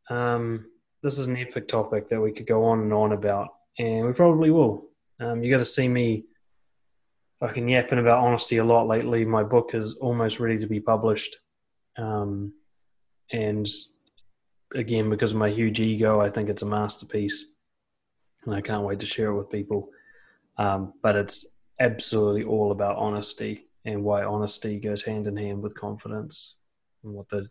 [0.09, 0.67] Um,
[1.03, 4.13] this is an epic topic that we could go on and on about, and we
[4.13, 4.88] probably will.
[5.20, 6.28] Um, you got to see me
[7.41, 9.26] fucking yapping about honesty a lot lately.
[9.26, 11.36] My book is almost ready to be published,
[11.97, 12.53] um,
[13.34, 13.67] and
[14.76, 17.45] again, because of my huge ego, I think it's a masterpiece,
[18.45, 19.89] and I can't wait to share it with people.
[20.57, 21.45] Um, but it's
[21.80, 26.55] absolutely all about honesty and why honesty goes hand in hand with confidence
[27.03, 27.49] and what the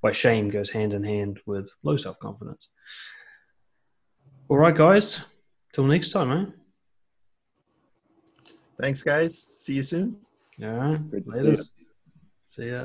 [0.00, 2.68] why shame goes hand in hand with low self confidence.
[4.48, 5.24] All right, guys.
[5.72, 6.54] Till next time, man.
[8.80, 9.36] Thanks, guys.
[9.58, 10.16] See you soon.
[10.62, 11.00] All right.
[11.26, 11.56] Later.
[11.56, 11.70] See,
[12.50, 12.84] see ya.